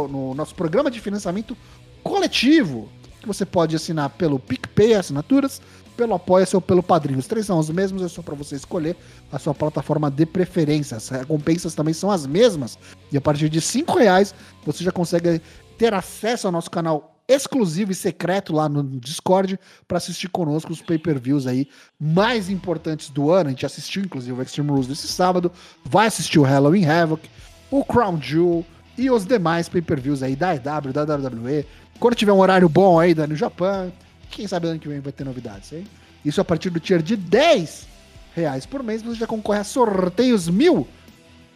[0.07, 1.55] no nosso programa de financiamento
[2.01, 2.89] coletivo,
[3.21, 5.61] que você pode assinar pelo PicPay Assinaturas,
[5.95, 7.19] pelo Apoia-se ou pelo Padrinho.
[7.19, 8.97] Os três são os mesmos, é só para você escolher
[9.31, 10.97] a sua plataforma de preferência.
[10.97, 12.77] As recompensas também são as mesmas.
[13.11, 14.33] E a partir de cinco reais
[14.65, 15.41] você já consegue
[15.77, 20.81] ter acesso ao nosso canal exclusivo e secreto lá no Discord para assistir conosco os
[20.81, 21.67] pay-per-views aí
[21.99, 23.47] mais importantes do ano.
[23.47, 25.51] A gente assistiu inclusive o Extreme Rules desse sábado,
[25.83, 27.29] vai assistir o Halloween Havoc,
[27.69, 28.65] o Crown Jewel
[28.97, 31.65] e os demais pay-per-views aí da EW, da WWE.
[31.99, 33.91] Quando tiver um horário bom aí da New Japan,
[34.29, 35.85] quem sabe ano que vem vai ter novidades, hein?
[36.23, 37.87] Isso a partir do tier de 10
[38.35, 40.87] reais por mês, você já concorre a sorteios mil.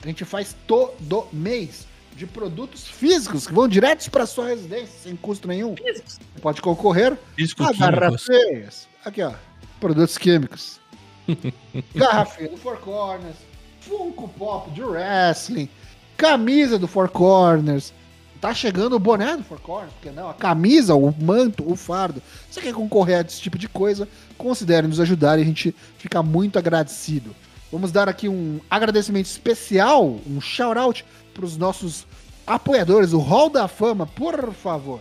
[0.04, 1.88] A gente faz todo mês
[2.18, 5.76] de produtos físicos que vão diretos para sua residência, sem custo nenhum.
[5.76, 8.88] Você pode concorrer Disco a garrafeiras.
[9.06, 9.34] Aqui, ó.
[9.80, 10.80] Produtos químicos.
[11.94, 13.36] Garrafinha do Four Corners.
[13.82, 15.70] Funko Pop de Wrestling.
[16.18, 17.94] Camisa do Four Corners.
[18.42, 20.30] Tá chegando o boné do Four Corners, porque não?
[20.30, 22.22] A camisa, o manto, o fardo.
[22.50, 24.08] Você quer concorrer a esse tipo de coisa?
[24.40, 27.36] Considere nos ajudar e a gente fica muito agradecido.
[27.72, 31.06] Vamos dar aqui um agradecimento especial, um shout-out
[31.38, 32.08] para os nossos
[32.46, 35.00] apoiadores, o Hall da Fama, por favor.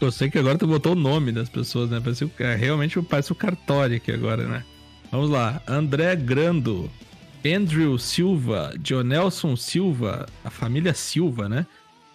[0.00, 2.00] Eu sei que agora tu botou o nome das pessoas, né?
[2.00, 4.64] Parece, é, realmente parece o cartório aqui agora, né?
[5.10, 5.60] Vamos lá.
[5.66, 6.90] André Grando,
[7.44, 11.66] Andrew Silva, Jonelson Silva, a família Silva, né?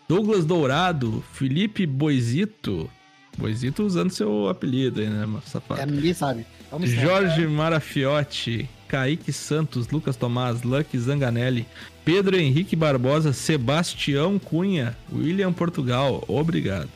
[0.08, 2.90] Douglas Dourado, Felipe Boisito.
[3.38, 5.82] Boisito usando seu apelido aí, né, safado?
[5.82, 6.46] É, ninguém sabe.
[6.72, 7.02] Vamos lá.
[7.02, 11.68] Jorge Marafiotti, Kaique Santos, Lucas Tomás, Lucky Zanganelli,
[12.08, 16.24] Pedro Henrique Barbosa, Sebastião Cunha, William Portugal.
[16.26, 16.88] Obrigado.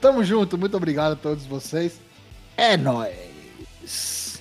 [0.00, 2.00] Tamo junto, muito obrigado a todos vocês.
[2.56, 4.40] É nóis.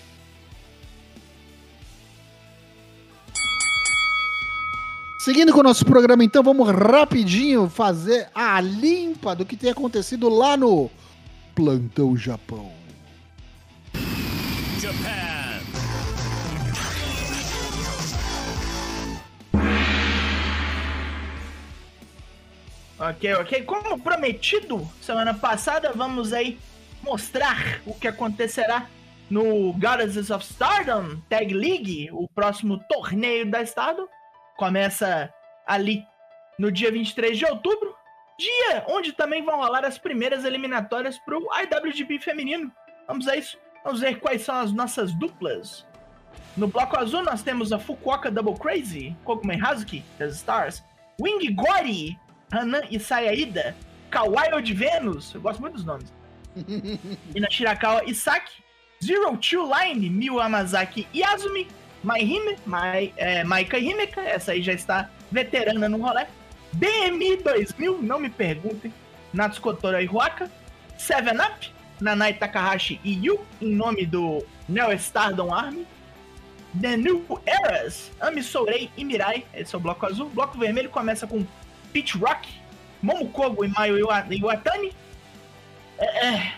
[5.19, 10.29] Seguindo com o nosso programa, então, vamos rapidinho fazer a limpa do que tem acontecido
[10.29, 10.89] lá no
[11.53, 12.71] Plantão Japão.
[14.79, 15.26] Japan.
[22.99, 23.63] Ok, ok.
[23.63, 26.57] Como prometido semana passada, vamos aí
[27.03, 28.87] mostrar o que acontecerá
[29.29, 34.09] no Goddesses of Stardom Tag League, o próximo torneio da estado.
[34.57, 35.31] Começa
[35.67, 36.03] ali
[36.57, 37.95] no dia 23 de outubro,
[38.39, 42.71] dia onde também vão rolar as primeiras eliminatórias para o IWGP feminino.
[43.07, 43.59] Vamos a isso.
[43.83, 45.85] Vamos ver quais são as nossas duplas.
[46.55, 50.83] No bloco azul nós temos a Fukuoka Double Crazy, Kokumen Hazuki, das Stars,
[51.21, 52.17] Wing Gori,
[52.51, 53.75] Hanan Isayaida,
[54.09, 56.13] Kawaii de Vênus, eu gosto muito dos nomes,
[57.35, 58.63] e na Shirakawa Isaki,
[59.03, 61.67] Zero Two Line, Miu Amazaki Yazumi,
[62.03, 66.25] Maihime, Mai, é, Maika Himeka, essa aí já está veterana no rolê,
[66.73, 68.93] BMI 2000, não me perguntem,
[69.33, 70.49] Natsuko Tora Ihuaka,
[70.97, 75.85] Seven Up, Nanai Takahashi e Yu, em nome do Neo Stardom Army,
[76.79, 80.27] The New Eras, Ami Sourei e Mirai, esse é o bloco azul.
[80.27, 81.45] O bloco vermelho começa com
[81.91, 82.49] Peach Rock,
[83.01, 84.93] Momokogo e Mayu Iwatani.
[85.97, 86.53] É, é,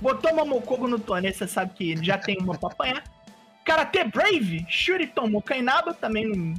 [0.00, 3.04] botou Momokogo no torneio, você sabe que já tem uma pra apanhar.
[3.64, 6.54] Karate Brave, Shuriton Kainaba, também não,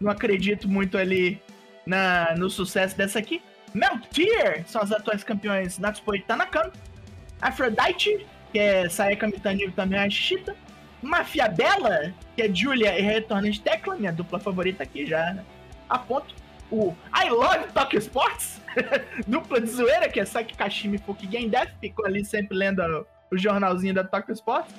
[0.00, 1.40] não acredito muito ali
[1.84, 3.42] na, no sucesso dessa aqui.
[3.74, 6.72] Meltier, são as atuais campeões Natsupo e Tanakano.
[7.40, 10.56] Aphrodite, que é Sayaka Mitani e também a Shita.
[11.02, 15.36] Mafia Bela, que é Julia e Retorno de Tecla, minha dupla favorita aqui já
[15.88, 16.34] aponto.
[16.70, 18.60] O I Love Tokyo Sports,
[19.26, 23.36] dupla de zoeira, que é Saki Kashimi Fuki Game Death, ficou ali sempre lendo o
[23.36, 24.74] jornalzinho da Tokyo Sports.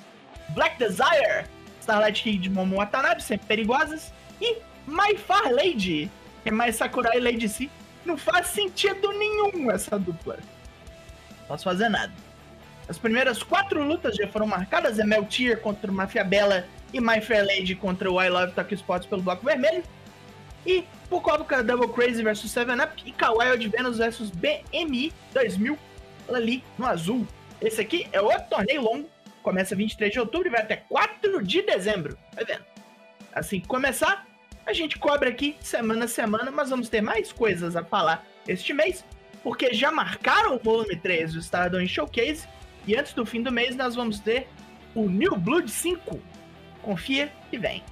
[0.50, 1.46] Black Desire,
[1.80, 4.12] Starlight Kid de Momo Watanabe, sempre perigosas.
[4.40, 6.10] E My Far Lady,
[6.42, 7.68] que é mais Sakurai Lady C.
[8.04, 10.38] Não faz sentido nenhum essa dupla.
[11.40, 12.12] Não posso fazer nada.
[12.88, 17.44] As primeiras quatro lutas já foram marcadas: é Meltier contra Mafia Bella e My Fair
[17.44, 19.82] Lady contra o I Love Tokyo Sports pelo bloco vermelho.
[20.66, 25.78] E Pukobuka Double Crazy vs 7-Up e Kawaii de Venus vs BMI 2000
[26.28, 27.26] ali no azul.
[27.60, 29.08] Esse aqui é outro torneio longo,
[29.42, 32.16] começa 23 de outubro e vai até 4 de dezembro.
[32.34, 32.64] Tá vendo?
[33.32, 34.26] Assim que começar,
[34.66, 38.72] a gente cobre aqui semana a semana, mas vamos ter mais coisas a falar este
[38.72, 39.04] mês,
[39.42, 42.46] porque já marcaram o volume 3 do Stardom Showcase
[42.86, 44.48] e antes do fim do mês nós vamos ter
[44.94, 46.20] o New Blood 5.
[46.82, 47.82] Confia e vem.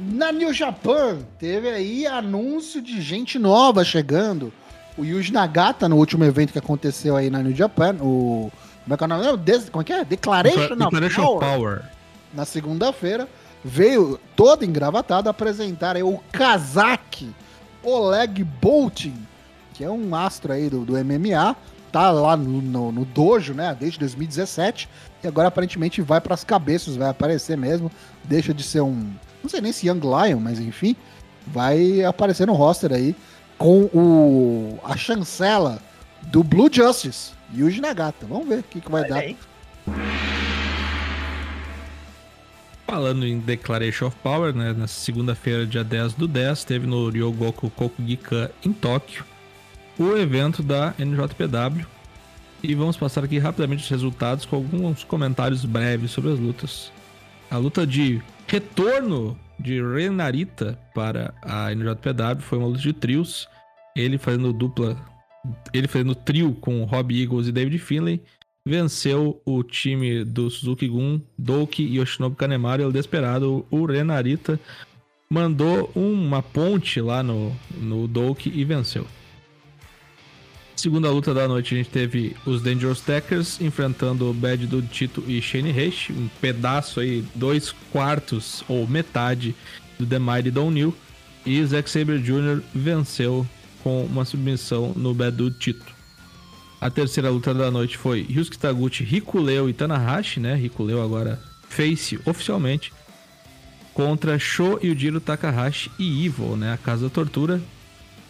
[0.00, 4.52] Na New Japan, teve aí anúncio de gente nova chegando.
[4.96, 8.50] O Yuji Nagata, no último evento que aconteceu aí na New Japan, o.
[8.84, 9.70] Como é que é o nome?
[9.70, 10.04] como é que é?
[10.04, 11.40] Declaration, Declaration Power.
[11.40, 11.82] Power.
[12.32, 13.28] Na segunda-feira,
[13.64, 17.34] veio todo engravatado apresentar aí o Kazaki
[17.82, 19.14] Oleg Boltin,
[19.74, 21.56] que é um astro aí do, do MMA,
[21.90, 24.88] tá lá no, no, no, dojo, né, desde 2017,
[25.22, 27.90] e agora aparentemente vai para as cabeças, vai aparecer mesmo,
[28.24, 29.10] deixa de ser um,
[29.42, 30.96] não sei nem se Young Lion, mas enfim,
[31.46, 33.14] vai aparecer no roster aí
[33.56, 35.80] com o a chancela
[36.22, 38.26] do Blue Justice, Yuji Nagata.
[38.26, 39.20] Vamos ver o que, que vai Olha dar.
[39.20, 39.36] Aí.
[42.86, 47.68] Falando em Declaration of Power, né, na segunda-feira, dia 10 do 10, teve no Ryogoku
[47.70, 49.26] Kokugikan em Tóquio
[49.98, 51.86] o evento da NJPW.
[52.62, 56.90] E vamos passar aqui rapidamente os resultados com alguns comentários breves sobre as lutas.
[57.50, 63.48] A luta de retorno de Renarita para a NJPW foi uma luta de trios.
[63.94, 64.96] Ele fazendo dupla,
[65.72, 68.22] ele fazendo trio com Rob Eagles e David Finlay,
[68.64, 72.82] venceu o time do Suzuki Gun, Doki e Yoshinobu Kanemaru.
[72.82, 74.58] Ele desesperado, o Renarita
[75.28, 79.06] mandou uma ponte lá no, no Doki e venceu.
[80.78, 85.24] Segunda luta da noite, a gente teve os Dangerous Tackers enfrentando o Bad do Tito
[85.26, 89.56] e Shane Hash, um pedaço aí, dois quartos ou metade
[89.98, 90.94] do The Mighty Don New.
[91.44, 92.62] E Zack Sabre Jr.
[92.72, 93.44] venceu
[93.82, 95.92] com uma submissão no Bad do Tito.
[96.80, 100.54] A terceira luta da noite foi Ryusuke Taguchi, Rikuleu e Tanahashi, né?
[100.54, 102.92] Rikuleu agora face oficialmente
[103.92, 106.72] contra Sho e o Jiro Takahashi e Evil, né?
[106.72, 107.60] A Casa da Tortura.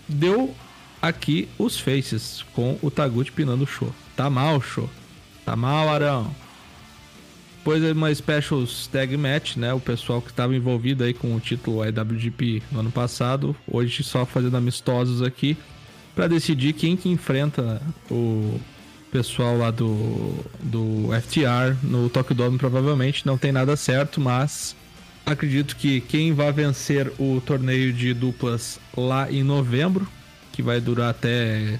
[0.08, 0.56] Deu
[1.00, 3.92] aqui os faces com o Taguchi pinando o show.
[4.16, 4.88] Tá mal, show.
[5.44, 6.34] Tá mal, Arão.
[7.58, 9.74] Depois é uma Special Tag Match, né?
[9.74, 14.24] O pessoal que estava envolvido aí com o título IWGP no ano passado, hoje só
[14.24, 15.56] fazendo amistosos aqui
[16.14, 18.58] para decidir quem que enfrenta o
[19.12, 24.74] pessoal lá do, do FTR no Tokyo Dome provavelmente não tem nada certo, mas
[25.24, 30.08] acredito que quem vai vencer o torneio de duplas lá em novembro
[30.58, 31.78] que vai durar até.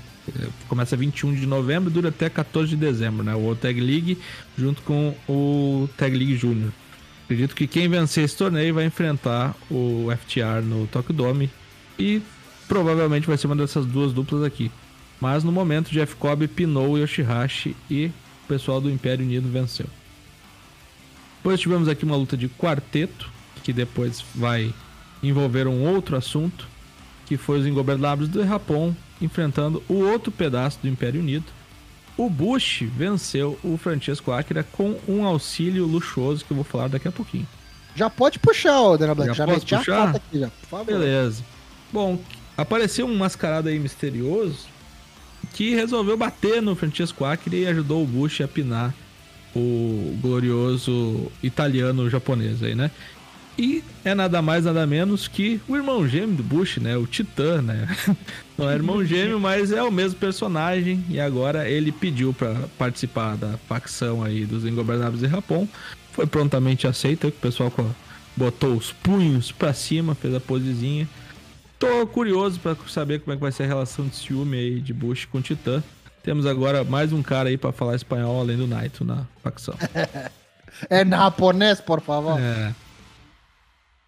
[0.68, 3.34] Começa 21 de novembro dura até 14 de dezembro, né?
[3.34, 4.16] O Tag League
[4.56, 6.70] junto com o Tag League Júnior.
[7.24, 11.50] Acredito que quem vencer esse torneio vai enfrentar o FTR no Tokyo Dome
[11.98, 12.22] e
[12.68, 14.70] provavelmente vai ser uma dessas duas duplas aqui.
[15.20, 18.12] Mas no momento, Jeff Cobb pinou Yoshihashi e o
[18.46, 19.86] pessoal do Império Unido venceu.
[21.38, 23.28] Depois tivemos aqui uma luta de quarteto,
[23.64, 24.72] que depois vai
[25.20, 26.77] envolver um outro assunto
[27.28, 31.44] que foi os ingobernáveis do Japão enfrentando o outro pedaço do Império Unido.
[32.16, 37.06] O Bush venceu o Francesco Akira com um auxílio luxuoso que eu vou falar daqui
[37.06, 37.46] a pouquinho.
[37.94, 39.28] Já pode puxar, ô Dana Black.
[39.28, 40.16] Já Já, posso meti puxar?
[40.16, 40.86] aqui, já, por favor.
[40.86, 41.44] Beleza.
[41.92, 42.18] Bom,
[42.56, 44.66] apareceu um mascarado aí misterioso
[45.52, 48.94] que resolveu bater no Francesco Akira e ajudou o Bush a pinar
[49.54, 52.90] o glorioso italiano japonês aí, né?
[53.58, 56.96] E é nada mais, nada menos que o irmão gêmeo do Bush, né?
[56.96, 57.88] O Titã, né?
[58.56, 61.04] Não é irmão gêmeo, mas é o mesmo personagem.
[61.08, 65.68] E agora ele pediu pra participar da facção aí dos Ingobernáveis de Japão.
[66.12, 67.72] Foi prontamente aceito, que o pessoal
[68.36, 71.08] botou os punhos pra cima, fez a posezinha.
[71.80, 74.92] Tô curioso pra saber como é que vai ser a relação de ciúme aí de
[74.92, 75.82] Bush com o Titã.
[76.22, 79.74] Temos agora mais um cara aí pra falar espanhol além do Naito na facção.
[80.88, 82.38] É na japonês, por favor.
[82.38, 82.72] É.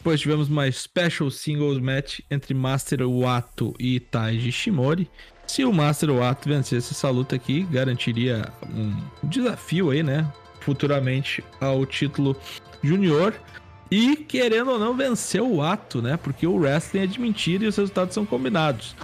[0.00, 5.10] Depois tivemos uma Special Singles Match entre Master Wato e Taiji Shimori.
[5.46, 10.26] Se o Master Wato vencesse essa luta aqui, garantiria um desafio aí, né?
[10.60, 12.34] Futuramente ao título
[12.82, 13.34] junior.
[13.90, 16.16] E, querendo ou não, venceu o Wato, né?
[16.16, 18.96] Porque o wrestling é de mentira e os resultados são combinados.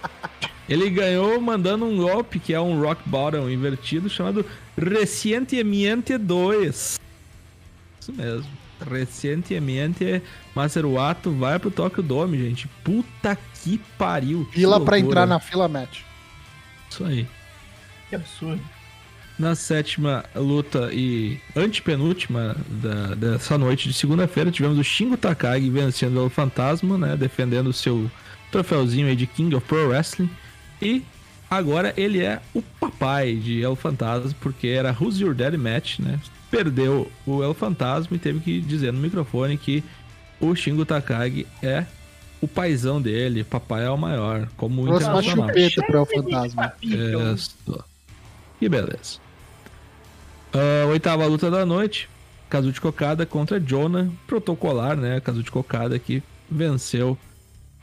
[0.66, 4.46] Ele ganhou mandando um golpe que é um rock bottom invertido chamado
[4.78, 6.98] Recientemente 2.
[8.00, 8.67] Isso mesmo.
[8.90, 10.22] Recentemente,
[10.54, 12.68] Master Wato vai pro Tokyo Dome, gente.
[12.84, 14.44] Puta que pariu.
[14.46, 14.98] que Fila pra loucura.
[15.00, 16.00] entrar na fila match.
[16.90, 17.26] Isso aí.
[18.08, 18.60] Que absurdo.
[19.38, 26.24] Na sétima luta e antepenúltima da, dessa noite de segunda-feira, tivemos o Shingo Takagi vencendo
[26.24, 27.16] o Fantasma, né?
[27.16, 28.10] Defendendo o seu
[28.50, 30.28] troféuzinho aí de King of Pro Wrestling.
[30.82, 31.04] E
[31.48, 36.18] agora ele é o papai de El Fantasma, porque era Who's Your Daddy Match, né?
[36.50, 39.84] Perdeu o El Fantasma e teve que dizer no microfone que
[40.40, 41.84] o Shingo Takagi é
[42.40, 46.72] o paizão dele, papai é o maior, como Trouxe uma chupeta pro El Fantasma.
[46.82, 47.84] Isso.
[48.58, 49.18] Que beleza.
[50.52, 52.08] Ah, oitava luta da noite.
[52.50, 54.08] De Cocada contra Jonah.
[54.26, 55.20] Protocolar, né?
[55.20, 57.18] De Cocada que venceu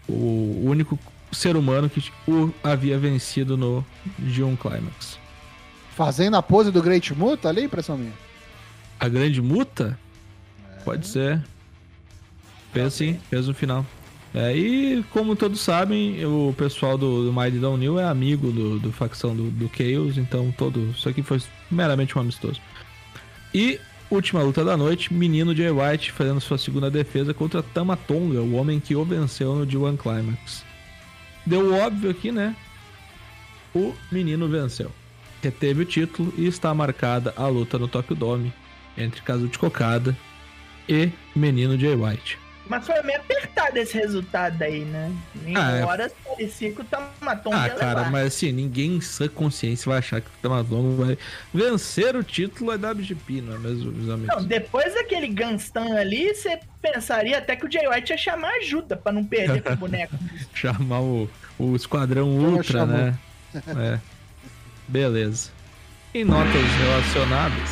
[0.07, 0.97] o único
[1.31, 3.85] ser humano que o havia vencido no
[4.23, 5.19] G1 Climax.
[5.95, 8.13] Fazendo a pose do Great Muta ali, impressão minha.
[9.05, 9.99] A grande muta?
[10.83, 11.39] Pode ser.
[12.73, 13.85] Fez sim, fez no final.
[14.33, 18.91] É, e como todos sabem, o pessoal do, do Mighty New é amigo do, do
[18.91, 21.39] facção do, do Chaos, então todo isso aqui foi
[21.69, 22.59] meramente um amistoso.
[23.53, 23.79] E
[24.09, 28.79] última luta da noite, menino Jay White fazendo sua segunda defesa contra Tamatonga, o homem
[28.79, 30.65] que o venceu no G1 Climax.
[31.45, 32.55] Deu o óbvio aqui, né?
[33.71, 34.91] O menino venceu.
[35.43, 38.51] Reteve o título e está marcada a luta no Tokyo Dome
[38.97, 40.15] entre Kazuchi de Cocada
[40.87, 42.37] e menino Jay White.
[42.67, 45.11] Mas foi meio apertado esse resultado aí, né?
[45.45, 45.83] Em Ah, é.
[45.85, 48.11] horas parecia que o Tamatonga Ah, cara, levar.
[48.11, 51.17] mas assim, ninguém em sã consciência vai achar que o Tamatonga vai
[51.53, 54.35] vencer o título é WGP, não é mesmo, meus amigos?
[54.35, 58.97] Não, depois daquele Gunstan ali, você pensaria até que o Jay White ia chamar ajuda
[58.97, 60.15] pra não perder pro boneco.
[60.55, 61.29] Chamar o,
[61.59, 63.15] o Esquadrão Ultra, né?
[63.53, 63.99] É.
[64.87, 65.51] Beleza.
[66.15, 67.69] Em notas relacionadas.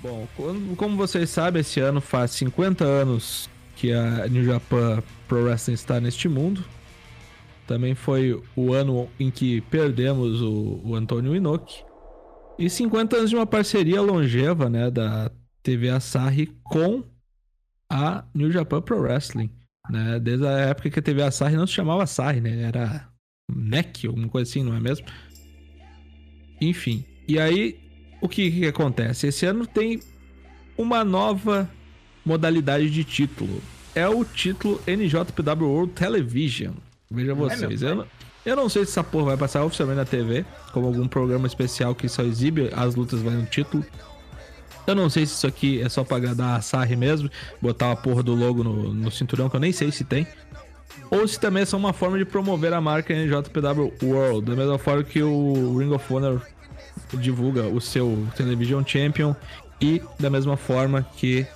[0.00, 0.28] Bom,
[0.76, 6.00] como, vocês sabem, esse ano faz 50 anos que a New Japan Pro Wrestling está
[6.00, 6.64] neste mundo.
[7.66, 11.84] Também foi o ano em que perdemos o, o Antônio Inoki.
[12.58, 15.30] E 50 anos de uma parceria longeva, né, da
[15.62, 17.04] TV Asahi com
[17.90, 19.50] a New Japan Pro Wrestling,
[19.90, 20.18] né?
[20.18, 22.62] Desde a época que a TV Asahi não se chamava Asahi, né?
[22.62, 23.08] Era
[23.50, 25.06] NEC, alguma coisa assim, não é mesmo?
[26.60, 27.87] Enfim, e aí
[28.20, 29.28] o que, que acontece?
[29.28, 30.00] Esse ano tem
[30.76, 31.68] uma nova
[32.24, 33.60] modalidade de título.
[33.94, 36.74] É o título NJPW World Television.
[37.10, 37.80] Veja vocês.
[37.80, 38.06] meu eu, não,
[38.44, 41.94] eu não sei se essa porra vai passar oficialmente na TV, como algum programa especial
[41.94, 43.84] que só exibe as lutas vai no título.
[44.86, 47.96] Eu não sei se isso aqui é só pra agradar a Sarri mesmo, botar a
[47.96, 50.26] porra do logo no, no cinturão, que eu nem sei se tem.
[51.10, 54.78] Ou se também é só uma forma de promover a marca NJPW World, da mesma
[54.78, 56.42] forma que o Ring of Honor
[57.16, 59.34] divulga o seu Television Champion
[59.80, 61.46] e da mesma forma que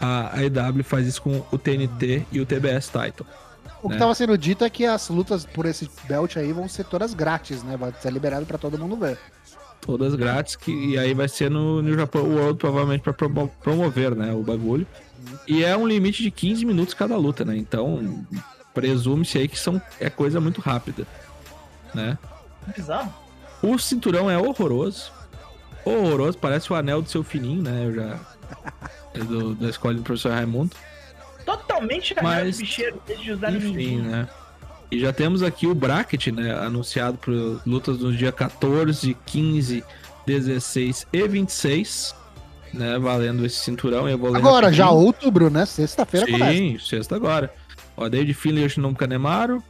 [0.00, 3.26] a AEW faz isso com o TNT e o TBS Title.
[3.82, 3.98] O que É.
[3.98, 7.62] tava sendo dito é que as lutas por esse belt aí vão ser todas grátis,
[7.62, 7.76] né?
[7.76, 9.18] Vai ser liberado pra todo mundo ver.
[9.80, 14.32] Todas grátis, que, e aí vai ser no, no Japão World, provavelmente para promover né,
[14.32, 14.86] o bagulho.
[15.48, 17.56] E é um limite de 15 minutos cada luta, né?
[17.56, 18.24] Então,
[18.72, 21.04] presume-se aí que são, é coisa muito rápida,
[21.92, 22.16] né?
[22.76, 23.12] Bizarro.
[23.62, 25.12] O cinturão é horroroso.
[25.84, 27.86] Horroroso, parece o anel do seu fininho, né?
[27.86, 28.20] Eu já.
[29.14, 30.74] É do, da escola do professor Raimundo.
[31.44, 32.58] Totalmente Mas, Mas...
[32.58, 34.26] bicheiro desde no Enfim, né?
[34.90, 36.54] E já temos aqui o bracket, né?
[36.54, 37.32] Anunciado para
[37.66, 39.84] lutas no dia 14, 15,
[40.26, 42.14] 16 e 26.
[42.72, 44.08] Né, valendo esse cinturão.
[44.08, 44.72] Eu vou Agora, rapidinho.
[44.72, 45.66] já outubro, né?
[45.66, 46.52] Sexta-feira começa.
[46.52, 47.52] Sim, sexta agora.
[47.94, 49.62] Ó, David Finlay e Yoshinobu Kanemaru,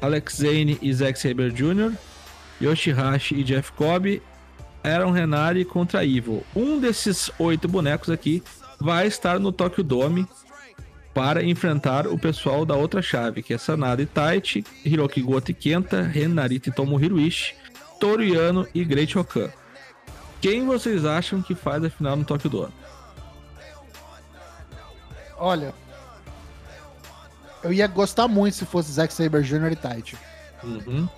[0.00, 1.92] Alex Zane e Zack Saber Jr.,
[2.60, 4.22] Yoshihashi e Jeff Cobb,
[4.82, 6.44] Aaron Renari contra Evil.
[6.54, 8.42] Um desses oito bonecos aqui
[8.80, 10.26] vai estar no Tokyo Dome
[11.12, 15.54] para enfrentar o pessoal da outra chave, que é Sanada e Taichi, Hiroki Goto e
[15.54, 17.54] Kenta, Renarita e Tomohiro Ishii,
[17.98, 19.50] Toru Yano e Great Okan.
[20.40, 22.72] Quem vocês acham que faz a final no Tokyo Dome?
[25.38, 25.74] Olha.
[27.62, 29.72] Eu ia gostar muito se fosse Zack Saber Jr.
[29.72, 30.16] e Taichi.
[30.62, 31.08] Uhum.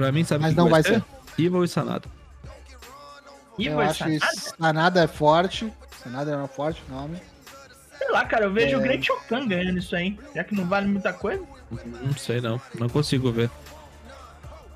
[0.00, 1.04] Pra mim, sabe Mas não vai ser.
[1.38, 2.08] Evil e Sanada.
[3.58, 4.36] Ih, eu vai acho ser que nada?
[4.36, 5.72] Sanada é forte.
[6.02, 7.18] Sanada é um forte nome.
[7.98, 8.78] Sei lá, cara, eu vejo É.
[8.78, 10.18] o Great Okan ganhando isso aí.
[10.34, 11.44] Já que não vale muita coisa.
[11.70, 13.50] Não sei não, não consigo ver.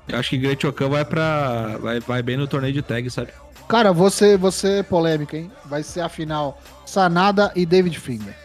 [0.07, 1.77] Eu acho que Great Okan vai pra.
[1.79, 3.31] Vai, vai bem no torneio de tag, sabe?
[3.67, 5.51] Cara, você, você polêmica, hein?
[5.65, 8.37] Vai ser a final Sanada e David Finger.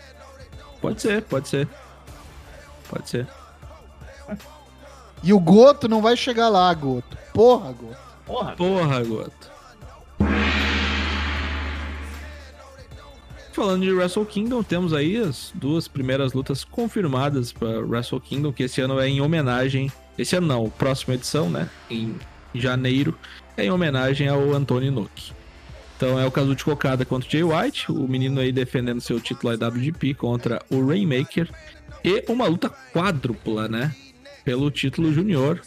[0.80, 1.68] Pode ser, pode ser.
[2.88, 3.26] Pode ser.
[5.22, 7.16] E o Goto não vai chegar lá, Goto.
[7.34, 7.98] Porra, Goto.
[8.26, 8.52] Porra.
[8.56, 9.50] Porra, Goto.
[13.52, 18.62] Falando de Wrestle Kingdom, temos aí as duas primeiras lutas confirmadas para Wrestle Kingdom, que
[18.62, 19.92] esse ano é em homenagem.
[20.16, 21.68] Esse ano não, próxima edição, né?
[21.90, 22.14] Em
[22.54, 23.18] janeiro,
[23.56, 25.32] é em homenagem ao Antônio Inoki.
[25.96, 29.52] Então é o Kazuchi Kokada contra o Jay White, o menino aí defendendo seu título
[29.52, 31.50] IWGP contra o Rainmaker.
[32.02, 33.94] E uma luta quádrupla, né?
[34.50, 35.60] Pelo título junior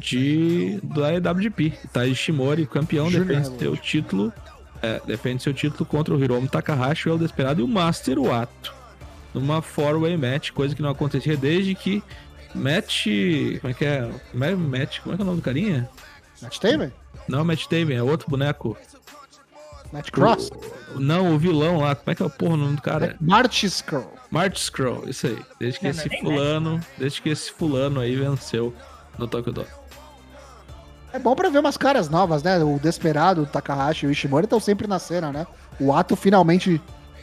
[0.00, 1.74] de da IWGP.
[1.92, 3.58] Tai Shimori, campeão, Junior defende Revolution.
[3.74, 4.32] seu título.
[4.80, 8.72] é, defende seu título contra o Hiromu Takahashi, o El Desperado e o Master Wato.
[9.34, 12.02] Numa four-way match, coisa que não acontecia desde que
[12.54, 13.04] Match.
[13.60, 14.10] Como é que é?
[14.32, 15.00] Ma- Match.
[15.00, 15.86] Como é que é o nome do carinha?
[16.40, 16.90] Matt Taven?
[17.28, 18.74] Não, Matt Taven, é outro boneco.
[19.92, 20.50] Matt Cross?
[20.96, 21.94] Não, o vilão lá.
[21.94, 23.16] Como é que é o porra o nome do cara?
[23.20, 24.12] Marty Skrull.
[24.30, 25.38] Marty Scroll, isso aí.
[25.58, 26.80] Desde que Não, esse não é fulano.
[26.98, 28.74] Desde que esse fulano aí venceu
[29.18, 29.68] no Tokyo Dome.
[31.12, 32.62] É bom pra ver umas caras novas, né?
[32.62, 35.46] O Desperado, o Takahashi e o Ishimori estão sempre na cena, né?
[35.80, 36.80] O Ato finalmente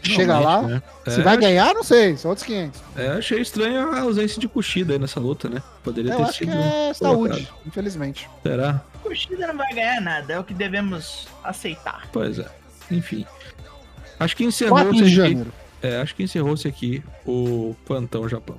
[0.10, 0.62] chega lá.
[0.62, 0.84] Né?
[1.08, 2.16] Se É, vai ganhar, não sei.
[2.18, 2.82] São outros 500.
[2.96, 5.62] É, achei estranho a ausência de Kushida aí nessa luta, né?
[5.84, 6.54] Poderia Eu ter acho que sido.
[6.58, 6.96] é colocado.
[6.96, 8.30] saúde, infelizmente.
[8.44, 8.82] Será?
[9.04, 12.08] Kushida não vai ganhar nada, é o que devemos aceitar.
[12.12, 12.48] Pois é.
[12.92, 13.26] Enfim.
[14.20, 15.10] Acho que 4 encerrou-se de aqui.
[15.16, 15.54] janeiro.
[15.82, 18.58] É, acho que encerrou-se aqui o Plantão Japão.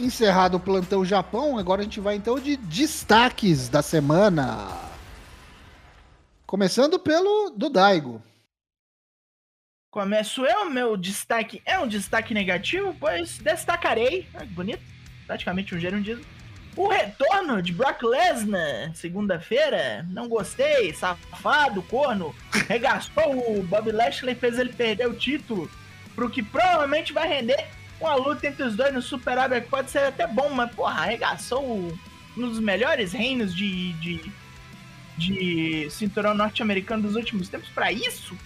[0.00, 4.68] Encerrado o plantão Japão, agora a gente vai então de destaques da semana.
[6.52, 8.22] Começando pelo do Daigo.
[9.90, 14.82] Começo eu, meu destaque é um destaque negativo, pois destacarei, ah, que bonito,
[15.26, 16.22] praticamente um gerundismo,
[16.76, 22.34] o retorno de Brock Lesnar, segunda-feira, não gostei, safado, corno,
[22.68, 25.70] regastou o Bob Lashley, fez ele perder o título,
[26.14, 27.66] pro que provavelmente vai render
[27.98, 31.00] uma luta entre os dois no Super Abra, que pode ser até bom, mas porra,
[31.00, 31.96] arregaçou um
[32.36, 34.30] dos melhores reinos de, de,
[35.16, 38.36] de cinturão norte-americano dos últimos tempos pra isso?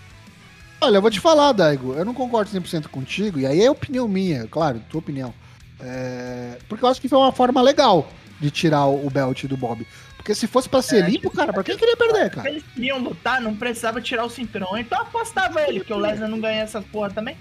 [0.80, 4.06] Olha, eu vou te falar, Daigo, eu não concordo 100% contigo, e aí é opinião
[4.06, 5.32] minha, claro, tua opinião.
[5.80, 8.08] É, Porque eu acho que foi uma forma legal
[8.40, 9.86] de tirar o belt do Bob.
[10.16, 12.48] Porque se fosse pra ser É, limpo, cara, pra quem queria perder, cara?
[12.50, 14.76] eles queriam lutar, não precisava tirar o cinturão.
[14.76, 17.36] Então apostava ele, porque o Lesnar não ganha essas porra também.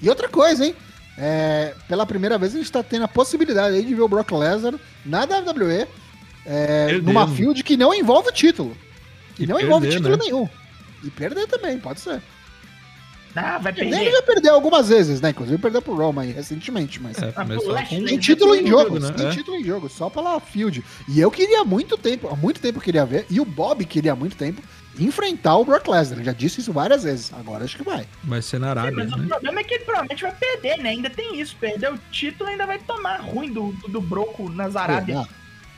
[0.00, 0.74] E outra coisa, hein?
[1.18, 4.30] É, pela primeira vez a gente tá tendo a possibilidade aí de ver o Brock
[4.32, 4.74] Lesnar
[5.04, 5.86] na WWE
[6.46, 7.06] é, Perdendo.
[7.06, 8.76] numa field que não envolve o título.
[9.34, 10.24] Que E não envolve perder, título né?
[10.24, 10.48] nenhum.
[11.04, 12.22] E perder também, pode ser.
[13.38, 15.28] Ah, vai Perder, ele já perdeu algumas vezes, né?
[15.28, 17.18] Inclusive perdeu pro Roma aí recentemente, mas.
[17.22, 17.74] É, Ah, mas com-
[18.06, 19.12] Tem título em jogo, jogo, né?
[19.12, 19.30] tem É.
[19.30, 20.82] título em jogo, só pela field.
[21.06, 24.12] E eu queria há muito tempo, há muito tempo queria ver, e o Bob queria
[24.12, 24.62] há muito tempo,
[24.98, 26.24] enfrentar o Brock Lesnar.
[26.24, 28.06] Já disse isso várias vezes, agora acho que vai.
[28.24, 29.26] Vai ser na Sim, Arábia, mas o né?
[29.28, 30.88] problema é que ele provavelmente vai perder, né?
[30.88, 31.54] Ainda tem isso.
[31.60, 35.26] Perder o título ainda vai tomar ruim do, do, do Broco nas Arábia.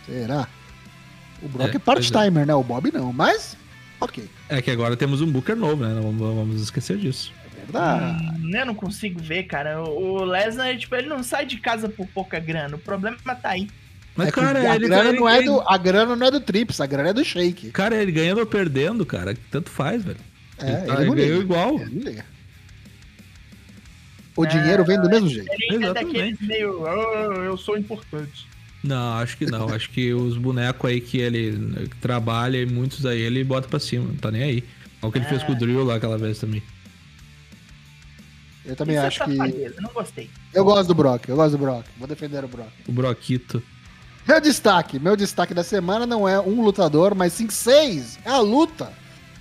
[0.06, 0.26] Será?
[0.28, 0.48] Será?
[1.42, 2.54] O Brock É, é, part-timer, né?
[2.54, 3.56] O Bob não, mas
[4.00, 4.28] ok.
[4.48, 5.94] É que agora temos um Booker novo, né?
[5.94, 7.32] Não vamos, esquecer disso.
[7.56, 8.24] É verdade.
[8.40, 9.82] Hum, eu não consigo ver, cara.
[9.82, 12.76] O Lesnar, tipo, ele não sai de casa por pouca grana.
[12.76, 13.68] O problema tá aí.
[14.16, 16.30] Mas, É cara, a, ele, grana ele- não é ele- do, a grana não é
[16.30, 17.70] do Trips, a grana é do Shake.
[17.70, 20.18] Cara, ele ganhando ou perdendo, cara, tanto faz, velho.
[20.60, 21.44] É, ele, tá- ele ele ganhou liga.
[21.44, 21.74] igual.
[24.36, 25.48] O dinheiro vem do mesmo jeito.
[25.52, 26.86] Ele é meio.
[26.86, 28.46] "Ah, eu sou importante.
[28.82, 29.68] Não, acho que não.
[29.74, 34.06] acho que os bonecos aí que ele trabalha e muitos aí ele bota pra cima,
[34.06, 34.64] não tá nem aí.
[35.02, 36.62] É o que ele fez com o Drill lá aquela vez também.
[38.64, 39.36] Eu também Isso é acho que.
[39.36, 40.30] safadeza, Não gostei.
[40.52, 41.86] Eu gosto do Brock, eu gosto do Brock.
[41.96, 42.68] Vou defender o Brock.
[42.86, 43.62] O Broquito.
[44.26, 48.18] Meu destaque, meu destaque da semana não é um lutador, mas sim seis.
[48.24, 48.92] É a luta.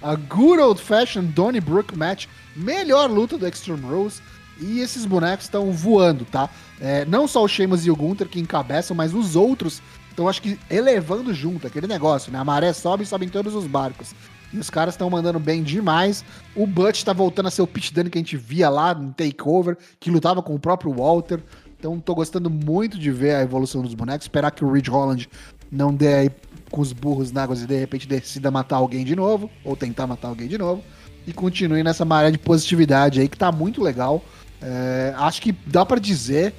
[0.01, 2.27] A Good Old Fashioned Donnybrook Match.
[2.55, 4.21] Melhor luta do Extreme Rules.
[4.59, 6.49] E esses bonecos estão voando, tá?
[6.79, 10.41] É, não só o Sheamus e o Gunther que encabeçam, mas os outros estão, acho
[10.41, 11.67] que, elevando junto.
[11.67, 12.39] Aquele negócio, né?
[12.39, 14.13] A maré sobe e sobe em todos os barcos.
[14.51, 16.23] E os caras estão mandando bem demais.
[16.55, 19.13] O Butch tá voltando a ser o Pit Dunne que a gente via lá no
[19.13, 21.41] Takeover, que lutava com o próprio Walter.
[21.77, 24.25] Então tô gostando muito de ver a evolução dos bonecos.
[24.25, 25.29] Esperar que o Ridge Holland
[25.71, 26.31] não dê aí
[26.71, 30.07] com os burros na água e de repente decida matar alguém de novo, ou tentar
[30.07, 30.83] matar alguém de novo.
[31.25, 34.23] E continue nessa maré de positividade aí, que tá muito legal.
[34.61, 36.53] É, acho que dá pra dizer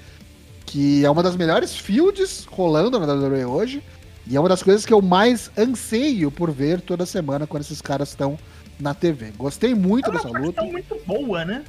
[0.66, 3.82] que é uma das melhores fields rolando na WWE hoje.
[4.26, 7.80] E é uma das coisas que eu mais anseio por ver toda semana quando esses
[7.80, 8.38] caras estão
[8.78, 9.32] na TV.
[9.38, 10.53] Gostei muito É dessa luta.
[10.61, 11.64] facção muito boa, né?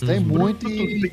[0.00, 0.24] Gostei Uhum.
[0.24, 1.12] muito e,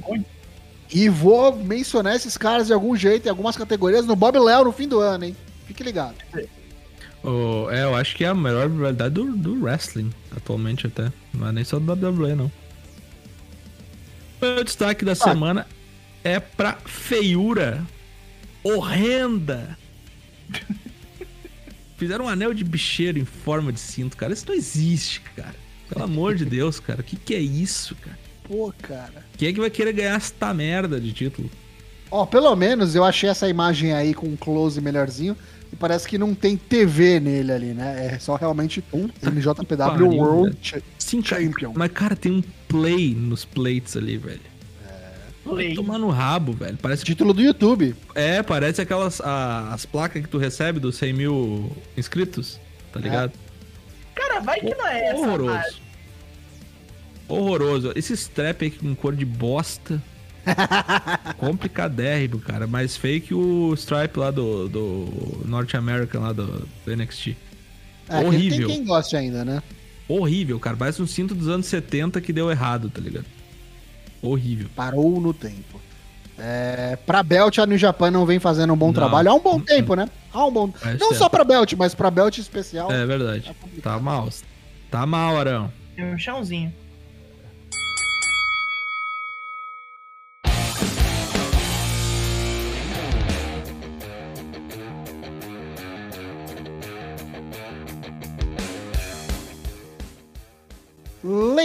[0.93, 4.71] e vou mencionar esses caras de algum jeito em algumas categorias no Bob Léo no
[4.71, 5.35] fim do ano, hein?
[5.65, 6.15] Fique ligado.
[7.23, 11.11] Oh, é, eu acho que é a melhor rivalidade do, do wrestling, atualmente até.
[11.33, 12.49] Não é nem só do WWE, não.
[14.41, 15.67] Meu destaque da semana
[16.23, 17.85] é pra feiura
[18.63, 19.77] horrenda.
[21.97, 24.33] Fizeram um anel de bicheiro em forma de cinto, cara.
[24.33, 25.55] Isso não existe, cara.
[25.89, 27.01] Pelo amor de Deus, cara.
[27.01, 28.17] O que, que é isso, cara?
[28.43, 29.25] Pô, cara.
[29.37, 31.49] Quem é que vai querer ganhar esta merda de título?
[32.11, 35.35] Ó, pelo menos eu achei essa imagem aí com um close melhorzinho.
[35.73, 38.11] E parece que não tem TV nele ali, né?
[38.13, 39.09] É só realmente um
[39.77, 40.57] pariu, World.
[40.61, 41.41] Cha- Sim, cara.
[41.41, 41.73] Champion.
[41.75, 44.41] Mas, cara, tem um play nos plates ali, velho.
[45.43, 45.75] Play.
[45.75, 46.77] Tomar no rabo, velho.
[46.81, 47.95] Parece Título do YouTube.
[48.13, 52.59] É, parece aquelas a- as placas que tu recebe dos 100 mil inscritos,
[52.91, 53.31] tá ligado?
[54.13, 55.13] Cara, vai que não é essa.
[55.13, 55.81] mas- Horroroso.
[57.29, 57.93] Horroroso.
[57.95, 60.01] Esse strap aí com cor de bosta.
[61.37, 62.67] Complicadérrimo, cara.
[62.67, 67.35] Mais feio que o stripe lá do, do North American, lá do, do NXT.
[68.09, 68.67] É, que Horrível.
[68.67, 69.61] Tem quem goste ainda, né?
[70.07, 70.77] Horrível, cara.
[70.77, 73.25] Parece um cinto dos anos 70 que deu errado, tá ligado?
[74.21, 74.67] Horrível.
[74.75, 75.81] Parou no tempo.
[76.39, 78.93] É, pra Belt, a New Japan não vem fazendo um bom Não.
[78.93, 80.07] trabalho há um bom tempo, né?
[80.31, 82.91] Há um bom Faz Não só pra Belt, mas pra Belt especial.
[82.91, 83.51] É verdade.
[83.81, 84.29] Tá mal.
[84.91, 85.71] Tá mal, Arão.
[85.95, 86.71] Tem um chãozinho.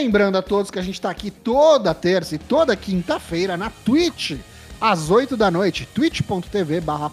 [0.03, 4.33] Lembrando a todos que a gente tá aqui toda terça e toda quinta-feira na Twitch,
[4.81, 7.13] às 8 da noite, twitch.tv barra.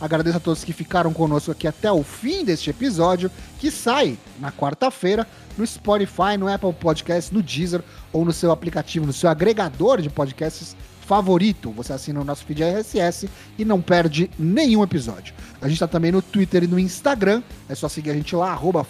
[0.00, 3.28] Agradeço a todos que ficaram conosco aqui até o fim deste episódio,
[3.58, 5.26] que sai na quarta-feira
[5.58, 7.82] no Spotify, no Apple Podcasts, no Deezer
[8.12, 11.70] ou no seu aplicativo, no seu agregador de podcasts favorito.
[11.72, 13.28] Você assina o nosso feed RSS
[13.58, 15.34] e não perde nenhum episódio.
[15.60, 18.52] A gente tá também no Twitter e no Instagram, é só seguir a gente lá,
[18.52, 18.84] arroba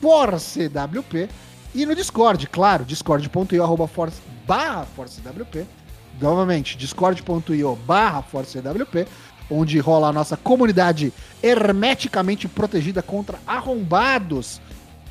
[0.00, 1.28] ForceWP,
[1.74, 5.66] e no Discord, claro, discord.io, arroba force, barra ForceWP,
[6.20, 9.06] novamente, discord.io barra ForceWP,
[9.50, 14.60] onde rola a nossa comunidade hermeticamente protegida contra arrombados.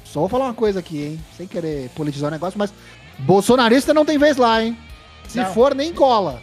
[0.03, 1.19] Só vou falar uma coisa aqui, hein?
[1.37, 2.73] Sem querer politizar o negócio, mas
[3.19, 4.77] bolsonarista não tem vez lá, hein?
[5.27, 5.53] Se Não.
[5.53, 6.41] for, nem cola.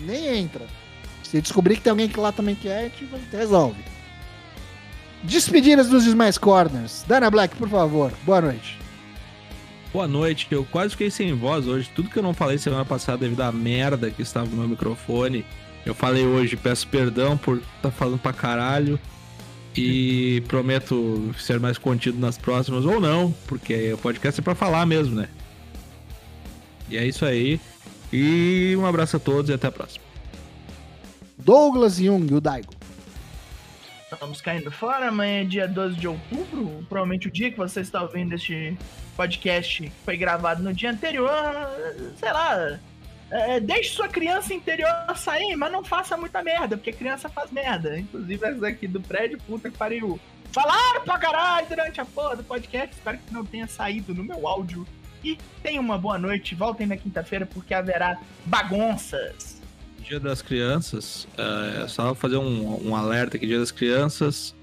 [0.00, 0.66] Nem entra.
[1.22, 3.95] Se descobrir que tem alguém que lá também quer, a gente resolve.
[5.26, 7.04] Despedidas dos Demais Corners.
[7.06, 8.12] Dana Black, por favor.
[8.24, 8.78] Boa noite.
[9.92, 11.90] Boa noite, eu quase fiquei sem voz hoje.
[11.94, 15.44] Tudo que eu não falei semana passada devido à merda que estava no meu microfone,
[15.84, 16.56] eu falei hoje.
[16.56, 19.00] Peço perdão por estar tá falando pra caralho.
[19.76, 24.86] E prometo ser mais contido nas próximas, ou não, porque o podcast é pra falar
[24.86, 25.28] mesmo, né?
[26.88, 27.60] E é isso aí.
[28.12, 30.04] E um abraço a todos e até a próxima.
[31.36, 32.75] Douglas Jung, o Daigo.
[34.12, 35.08] Estamos caindo fora.
[35.08, 36.84] Amanhã é dia 12 de outubro.
[36.88, 38.76] Provavelmente o dia que você está ouvindo este
[39.16, 41.30] podcast foi gravado no dia anterior.
[42.16, 42.78] Sei lá.
[43.28, 47.98] É, deixe sua criança interior sair, mas não faça muita merda, porque criança faz merda.
[47.98, 50.20] Inclusive essa aqui do prédio, puta que pariu.
[50.52, 52.94] Falaram pra caralho durante a porra do podcast.
[52.94, 54.86] Espero que não tenha saído no meu áudio.
[55.24, 56.54] E tenham uma boa noite.
[56.54, 59.55] Voltem na quinta-feira porque haverá bagunças.
[60.06, 63.46] Dia das Crianças, é só fazer um, um alerta aqui.
[63.46, 64.54] Dia das Crianças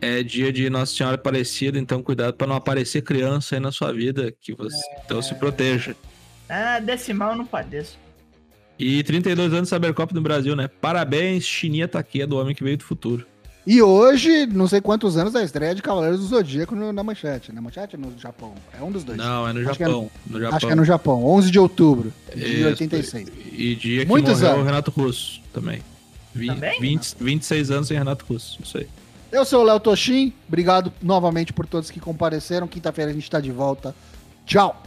[0.00, 3.92] é dia de Nossa Senhora Aparecida, então cuidado para não aparecer criança aí na sua
[3.92, 5.94] vida, que você então se proteja.
[6.48, 7.98] Ah, decimal não padeço.
[8.78, 10.68] E 32 anos de Cybercop no Brasil, né?
[10.68, 13.26] Parabéns, Chininha Taqueda, do homem que veio do futuro.
[13.64, 17.52] E hoje, não sei quantos anos da estreia de Cavaleiros do Zodíaco no- na manchete.
[17.52, 18.54] Na manchete ou no Japão?
[18.78, 19.16] É um dos dois.
[19.16, 20.10] Não, é no Acho que é Japão.
[20.26, 20.56] no Japão.
[20.56, 23.28] Acho que é no Japão, 11 de outubro de Isso, 86.
[23.52, 24.62] E dia que Muitos morreu anos.
[24.62, 25.80] o Renato Russo também.
[26.34, 26.80] Vi- Também?
[26.80, 28.88] 20, 26 anos sem Renato Russo, isso aí.
[29.30, 32.66] Eu sou o Léo Toshin, obrigado novamente por todos que compareceram.
[32.66, 33.94] Quinta-feira a gente tá de volta.
[34.44, 34.82] Tchau!